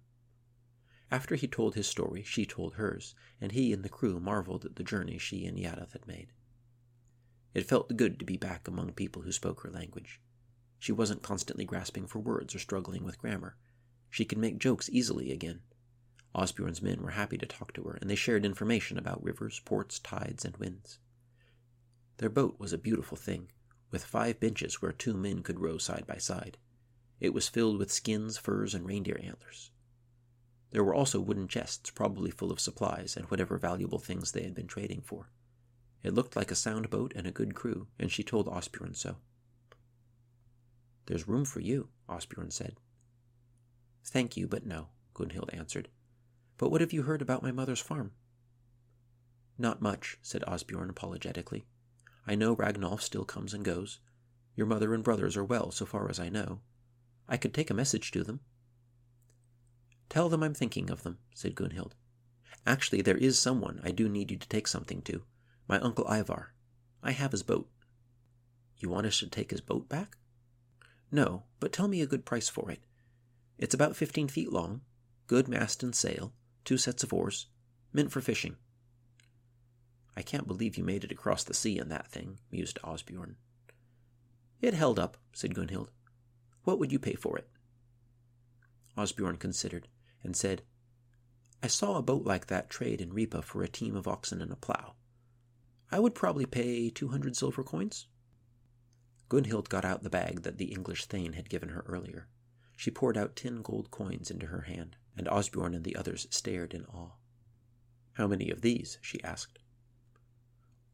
After 1.10 1.34
he 1.34 1.46
told 1.46 1.74
his 1.74 1.86
story, 1.86 2.22
she 2.22 2.44
told 2.44 2.74
hers, 2.74 3.14
and 3.40 3.52
he 3.52 3.72
and 3.72 3.82
the 3.82 3.88
crew 3.88 4.20
marveled 4.20 4.64
at 4.64 4.76
the 4.76 4.84
journey 4.84 5.18
she 5.18 5.46
and 5.46 5.58
Yadath 5.58 5.92
had 5.92 6.06
made. 6.06 6.32
It 7.54 7.66
felt 7.66 7.96
good 7.96 8.18
to 8.18 8.24
be 8.24 8.36
back 8.36 8.68
among 8.68 8.92
people 8.92 9.22
who 9.22 9.32
spoke 9.32 9.62
her 9.62 9.70
language. 9.70 10.20
She 10.78 10.92
wasn't 10.92 11.22
constantly 11.22 11.64
grasping 11.64 12.06
for 12.06 12.18
words 12.18 12.54
or 12.54 12.58
struggling 12.58 13.04
with 13.04 13.18
grammar. 13.18 13.56
She 14.10 14.24
could 14.24 14.38
make 14.38 14.58
jokes 14.58 14.88
easily 14.90 15.32
again. 15.32 15.62
Osbjorn's 16.34 16.82
men 16.82 17.02
were 17.02 17.10
happy 17.10 17.38
to 17.38 17.46
talk 17.46 17.72
to 17.72 17.84
her, 17.84 17.98
and 18.00 18.08
they 18.08 18.14
shared 18.14 18.44
information 18.44 18.98
about 18.98 19.22
rivers, 19.22 19.60
ports, 19.64 19.98
tides, 19.98 20.44
and 20.44 20.56
winds. 20.58 20.98
Their 22.18 22.28
boat 22.28 22.58
was 22.58 22.72
a 22.72 22.78
beautiful 22.78 23.16
thing, 23.16 23.50
with 23.90 24.04
five 24.04 24.40
benches 24.40 24.80
where 24.80 24.92
two 24.92 25.14
men 25.14 25.42
could 25.42 25.60
row 25.60 25.78
side 25.78 26.06
by 26.06 26.18
side. 26.18 26.58
It 27.20 27.34
was 27.34 27.48
filled 27.48 27.78
with 27.78 27.92
skins, 27.92 28.38
furs, 28.38 28.74
and 28.74 28.86
reindeer 28.86 29.20
antlers. 29.22 29.70
There 30.70 30.84
were 30.84 30.94
also 30.94 31.20
wooden 31.20 31.48
chests, 31.48 31.90
probably 31.90 32.30
full 32.30 32.52
of 32.52 32.60
supplies 32.60 33.16
and 33.16 33.26
whatever 33.26 33.56
valuable 33.56 33.98
things 33.98 34.32
they 34.32 34.42
had 34.42 34.54
been 34.54 34.66
trading 34.66 35.00
for. 35.00 35.30
It 36.02 36.14
looked 36.14 36.36
like 36.36 36.50
a 36.50 36.54
sound 36.54 36.90
boat 36.90 37.12
and 37.16 37.26
a 37.26 37.32
good 37.32 37.54
crew, 37.54 37.88
and 37.98 38.12
she 38.12 38.22
told 38.22 38.46
Osbjorn 38.46 38.94
so. 38.94 39.16
There's 41.06 41.26
room 41.26 41.44
for 41.44 41.60
you, 41.60 41.88
Osbjorn 42.08 42.52
said. 42.52 42.76
Thank 44.04 44.36
you, 44.36 44.46
but 44.46 44.66
no, 44.66 44.88
Gunnhild 45.14 45.52
answered. 45.52 45.88
But 46.58 46.70
what 46.70 46.80
have 46.80 46.92
you 46.92 47.02
heard 47.02 47.22
about 47.22 47.42
my 47.42 47.50
mother's 47.50 47.80
farm? 47.80 48.12
Not 49.56 49.82
much, 49.82 50.18
said 50.22 50.44
Osbjorn 50.46 50.90
apologetically. 50.90 51.64
I 52.28 52.34
know 52.34 52.54
Ragnolf 52.54 53.00
still 53.00 53.24
comes 53.24 53.54
and 53.54 53.64
goes. 53.64 54.00
Your 54.54 54.66
mother 54.66 54.92
and 54.92 55.02
brothers 55.02 55.34
are 55.34 55.44
well, 55.44 55.70
so 55.70 55.86
far 55.86 56.10
as 56.10 56.20
I 56.20 56.28
know. 56.28 56.60
I 57.26 57.38
could 57.38 57.54
take 57.54 57.70
a 57.70 57.74
message 57.74 58.10
to 58.10 58.22
them. 58.22 58.40
Tell 60.10 60.28
them 60.28 60.42
I'm 60.42 60.52
thinking 60.52 60.90
of 60.90 61.04
them, 61.04 61.16
said 61.34 61.54
Gunnhild. 61.54 61.92
Actually, 62.66 63.00
there 63.00 63.16
is 63.16 63.38
someone 63.38 63.80
I 63.82 63.92
do 63.92 64.10
need 64.10 64.30
you 64.30 64.36
to 64.36 64.48
take 64.48 64.68
something 64.68 65.00
to. 65.02 65.22
My 65.66 65.80
uncle 65.80 66.06
Ivar. 66.06 66.52
I 67.02 67.12
have 67.12 67.32
his 67.32 67.42
boat. 67.42 67.70
You 68.76 68.90
want 68.90 69.06
us 69.06 69.18
to 69.20 69.26
take 69.26 69.50
his 69.50 69.62
boat 69.62 69.88
back? 69.88 70.18
No, 71.10 71.44
but 71.60 71.72
tell 71.72 71.88
me 71.88 72.02
a 72.02 72.06
good 72.06 72.26
price 72.26 72.50
for 72.50 72.70
it. 72.70 72.80
It's 73.56 73.74
about 73.74 73.96
fifteen 73.96 74.28
feet 74.28 74.52
long, 74.52 74.82
good 75.28 75.48
mast 75.48 75.82
and 75.82 75.94
sail, 75.94 76.34
two 76.66 76.76
sets 76.76 77.02
of 77.02 77.14
oars, 77.14 77.46
meant 77.90 78.12
for 78.12 78.20
fishing. 78.20 78.56
I 80.18 80.22
can't 80.22 80.48
believe 80.48 80.76
you 80.76 80.82
made 80.82 81.04
it 81.04 81.12
across 81.12 81.44
the 81.44 81.54
sea 81.54 81.78
in 81.78 81.90
that 81.90 82.10
thing, 82.10 82.40
mused 82.50 82.80
Osbjorn. 82.82 83.36
It 84.60 84.74
held 84.74 84.98
up, 84.98 85.16
said 85.32 85.54
Gunnhild. 85.54 85.90
What 86.64 86.80
would 86.80 86.90
you 86.90 86.98
pay 86.98 87.14
for 87.14 87.38
it? 87.38 87.48
Osbjorn 88.96 89.38
considered, 89.38 89.86
and 90.24 90.34
said, 90.34 90.62
I 91.62 91.68
saw 91.68 91.96
a 91.96 92.02
boat 92.02 92.24
like 92.24 92.48
that 92.48 92.68
trade 92.68 93.00
in 93.00 93.12
Ripa 93.12 93.42
for 93.42 93.62
a 93.62 93.68
team 93.68 93.94
of 93.94 94.08
oxen 94.08 94.42
and 94.42 94.50
a 94.50 94.56
plough. 94.56 94.96
I 95.92 96.00
would 96.00 96.16
probably 96.16 96.46
pay 96.46 96.90
two 96.90 97.08
hundred 97.08 97.36
silver 97.36 97.62
coins. 97.62 98.08
Gunnhild 99.28 99.68
got 99.68 99.84
out 99.84 100.02
the 100.02 100.10
bag 100.10 100.42
that 100.42 100.58
the 100.58 100.72
English 100.72 101.04
thane 101.04 101.34
had 101.34 101.48
given 101.48 101.68
her 101.68 101.84
earlier. 101.86 102.26
She 102.76 102.90
poured 102.90 103.16
out 103.16 103.36
ten 103.36 103.62
gold 103.62 103.92
coins 103.92 104.32
into 104.32 104.46
her 104.46 104.62
hand, 104.62 104.96
and 105.16 105.28
Osbjorn 105.28 105.76
and 105.76 105.84
the 105.84 105.94
others 105.94 106.26
stared 106.28 106.74
in 106.74 106.86
awe. 106.86 107.12
How 108.14 108.26
many 108.26 108.50
of 108.50 108.62
these? 108.62 108.98
she 109.00 109.22
asked. 109.22 109.60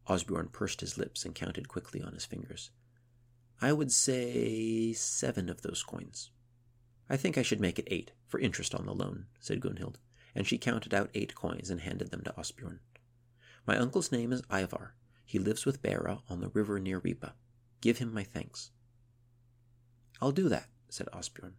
Osbjorn 0.09 0.53
pursed 0.53 0.81
his 0.81 0.99
lips 0.99 1.25
and 1.25 1.35
counted 1.35 1.69
quickly 1.69 2.03
on 2.03 2.13
his 2.13 2.27
fingers. 2.27 2.71
I 3.61 3.73
would 3.73 3.93
say 3.93 4.93
seven 4.93 5.49
of 5.49 5.63
those 5.63 5.83
coins. 5.83 6.31
I 7.09 7.17
think 7.17 7.39
I 7.39 7.43
should 7.43 7.61
make 7.61 7.79
it 7.79 7.89
eight, 7.91 8.13
for 8.27 8.41
interest 8.41 8.75
on 8.75 8.87
the 8.87 8.95
loan, 8.95 9.27
said 9.41 9.61
Gunnhild, 9.61 9.97
and 10.35 10.47
she 10.47 10.59
counted 10.59 10.93
out 10.93 11.11
eight 11.15 11.35
coins 11.35 11.71
and 11.71 11.81
handed 11.81 12.11
them 12.11 12.23
to 12.23 12.33
Osbjorn. 12.33 12.81
My 13.67 13.79
uncle's 13.79 14.13
name 14.13 14.33
is 14.33 14.43
Ivar. 14.51 14.95
He 15.25 15.39
lives 15.39 15.65
with 15.65 15.83
Bera 15.83 16.21
on 16.29 16.41
the 16.41 16.49
river 16.49 16.79
near 16.79 16.99
Ripa. 16.99 17.35
Give 17.81 17.99
him 17.99 18.13
my 18.13 18.25
thanks. 18.25 18.71
I'll 20.21 20.33
do 20.33 20.49
that, 20.49 20.69
said 20.89 21.09
Osbjorn. 21.13 21.53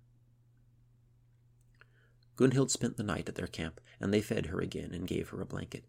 Gunnhild 2.35 2.69
spent 2.69 2.97
the 2.97 3.03
night 3.03 3.29
at 3.29 3.35
their 3.35 3.47
camp, 3.47 3.79
and 3.99 4.13
they 4.13 4.21
fed 4.21 4.47
her 4.47 4.59
again 4.59 4.91
and 4.93 5.07
gave 5.07 5.29
her 5.29 5.41
a 5.41 5.45
blanket. 5.45 5.85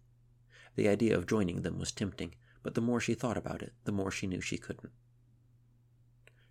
The 0.76 0.88
idea 0.88 1.16
of 1.16 1.26
joining 1.26 1.62
them 1.62 1.78
was 1.78 1.90
tempting, 1.90 2.34
but 2.66 2.74
the 2.74 2.80
more 2.80 2.98
she 2.98 3.14
thought 3.14 3.36
about 3.36 3.62
it, 3.62 3.72
the 3.84 3.92
more 3.92 4.10
she 4.10 4.26
knew 4.26 4.40
she 4.40 4.58
couldn't. 4.58 4.90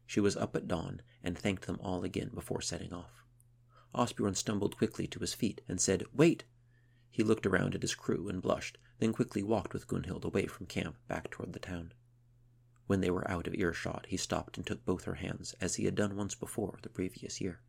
She 0.05 0.21
was 0.21 0.37
up 0.37 0.55
at 0.55 0.65
dawn 0.65 1.01
and 1.21 1.37
thanked 1.37 1.67
them 1.67 1.77
all 1.81 2.05
again 2.05 2.31
before 2.33 2.61
setting 2.61 2.93
off. 2.93 3.25
Osbjorn 3.93 4.37
stumbled 4.37 4.77
quickly 4.77 5.07
to 5.07 5.19
his 5.19 5.33
feet 5.33 5.59
and 5.67 5.81
said, 5.81 6.05
Wait! 6.13 6.45
He 7.11 7.21
looked 7.21 7.45
around 7.45 7.75
at 7.75 7.81
his 7.81 7.95
crew 7.95 8.29
and 8.29 8.41
blushed, 8.41 8.77
then 8.99 9.11
quickly 9.11 9.43
walked 9.43 9.73
with 9.73 9.89
Gunnhild 9.89 10.23
away 10.23 10.45
from 10.45 10.67
camp 10.67 10.95
back 11.09 11.29
toward 11.31 11.51
the 11.51 11.59
town. 11.59 11.93
When 12.87 13.01
they 13.01 13.11
were 13.11 13.29
out 13.29 13.45
of 13.45 13.53
earshot, 13.53 14.05
he 14.07 14.15
stopped 14.15 14.55
and 14.55 14.65
took 14.65 14.85
both 14.85 15.03
her 15.03 15.15
hands, 15.15 15.53
as 15.59 15.75
he 15.75 15.83
had 15.83 15.95
done 15.95 16.15
once 16.15 16.33
before 16.33 16.79
the 16.81 16.87
previous 16.87 17.41
year. 17.41 17.59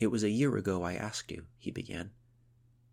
It 0.00 0.06
was 0.06 0.22
a 0.22 0.30
year 0.30 0.56
ago 0.56 0.82
I 0.82 0.94
asked 0.94 1.30
you, 1.30 1.48
he 1.58 1.70
began. 1.70 2.12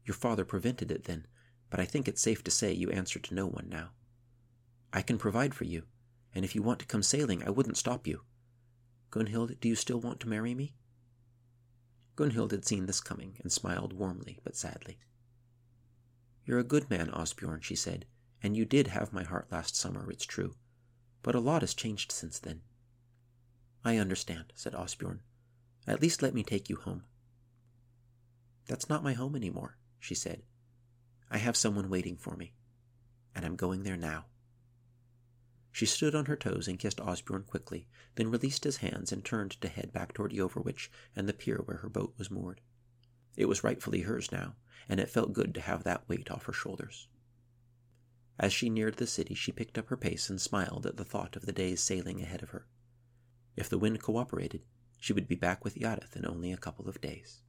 Your 0.03 0.15
father 0.15 0.43
prevented 0.43 0.91
it 0.91 1.05
then, 1.05 1.27
but 1.69 1.79
I 1.79 1.85
think 1.85 2.09
it's 2.09 2.21
safe 2.21 2.43
to 2.43 2.51
say 2.51 2.73
you 2.73 2.89
answer 2.89 3.19
to 3.19 3.33
no 3.33 3.47
one 3.47 3.69
now. 3.69 3.91
I 4.91 5.01
can 5.01 5.17
provide 5.17 5.53
for 5.53 5.65
you, 5.65 5.83
and 6.33 6.43
if 6.43 6.55
you 6.55 6.61
want 6.61 6.79
to 6.79 6.85
come 6.85 7.03
sailing, 7.03 7.43
I 7.43 7.49
wouldn't 7.49 7.77
stop 7.77 8.07
you. 8.07 8.21
Gunnhild, 9.11 9.59
do 9.59 9.67
you 9.67 9.75
still 9.75 9.99
want 9.99 10.19
to 10.21 10.29
marry 10.29 10.53
me? 10.53 10.75
Gunnhild 12.15 12.51
had 12.51 12.65
seen 12.65 12.85
this 12.85 13.01
coming 13.01 13.37
and 13.41 13.51
smiled 13.51 13.93
warmly 13.93 14.39
but 14.43 14.55
sadly. 14.55 14.99
You're 16.45 16.59
a 16.59 16.63
good 16.63 16.89
man, 16.89 17.09
Osbjorn, 17.11 17.61
she 17.61 17.75
said, 17.75 18.05
and 18.41 18.55
you 18.57 18.65
did 18.65 18.87
have 18.87 19.13
my 19.13 19.23
heart 19.23 19.51
last 19.51 19.75
summer, 19.75 20.09
it's 20.11 20.25
true 20.25 20.55
but 21.21 21.35
a 21.35 21.39
lot 21.39 21.61
has 21.61 21.73
changed 21.73 22.11
since 22.11 22.39
then. 22.39 22.61
I 23.83 23.97
understand, 23.97 24.53
said 24.55 24.73
Osbjorn. 24.73 25.19
At 25.87 26.01
least 26.01 26.21
let 26.21 26.33
me 26.33 26.43
take 26.43 26.69
you 26.69 26.75
home. 26.75 27.03
That's 28.67 28.89
not 28.89 29.03
my 29.03 29.13
home 29.13 29.35
any 29.35 29.49
more, 29.49 29.77
she 29.99 30.15
said. 30.15 30.43
I 31.31 31.37
have 31.37 31.57
someone 31.57 31.89
waiting 31.89 32.17
for 32.17 32.35
me, 32.35 32.53
and 33.35 33.45
I'm 33.45 33.55
going 33.55 33.83
there 33.83 33.97
now. 33.97 34.25
She 35.79 35.85
stood 35.85 36.13
on 36.13 36.25
her 36.25 36.35
toes 36.35 36.67
and 36.67 36.77
kissed 36.77 36.99
Osbjorn 36.99 37.45
quickly, 37.45 37.87
then 38.15 38.29
released 38.29 38.65
his 38.65 38.83
hands 38.83 39.13
and 39.13 39.23
turned 39.23 39.51
to 39.61 39.69
head 39.69 39.93
back 39.93 40.13
toward 40.13 40.33
Gypeswic 40.33 40.89
and 41.15 41.25
the 41.25 41.31
pier 41.31 41.59
where 41.59 41.77
her 41.77 41.87
boat 41.87 42.13
was 42.17 42.29
moored. 42.29 42.59
It 43.37 43.45
was 43.45 43.63
rightfully 43.63 44.01
hers 44.01 44.29
now, 44.29 44.57
and 44.89 44.99
it 44.99 45.09
felt 45.09 45.31
good 45.31 45.55
to 45.55 45.61
have 45.61 45.85
that 45.85 46.09
weight 46.09 46.29
off 46.29 46.47
her 46.47 46.51
shoulders. 46.51 47.07
As 48.37 48.51
she 48.51 48.69
neared 48.69 48.95
the 48.97 49.07
city, 49.07 49.33
she 49.33 49.53
picked 49.53 49.77
up 49.77 49.87
her 49.87 49.95
pace 49.95 50.29
and 50.29 50.41
smiled 50.41 50.85
at 50.85 50.97
the 50.97 51.05
thought 51.05 51.37
of 51.37 51.45
the 51.45 51.53
day's 51.53 51.81
sailing 51.81 52.19
ahead 52.19 52.43
of 52.43 52.49
her. 52.49 52.67
If 53.55 53.69
the 53.69 53.79
wind 53.79 54.01
cooperated, 54.01 54.63
she 54.99 55.13
would 55.13 55.29
be 55.29 55.35
back 55.35 55.63
with 55.63 55.75
Yadath 55.77 56.17
in 56.17 56.25
only 56.25 56.51
a 56.51 56.57
couple 56.57 56.89
of 56.89 56.99
days. 56.99 57.41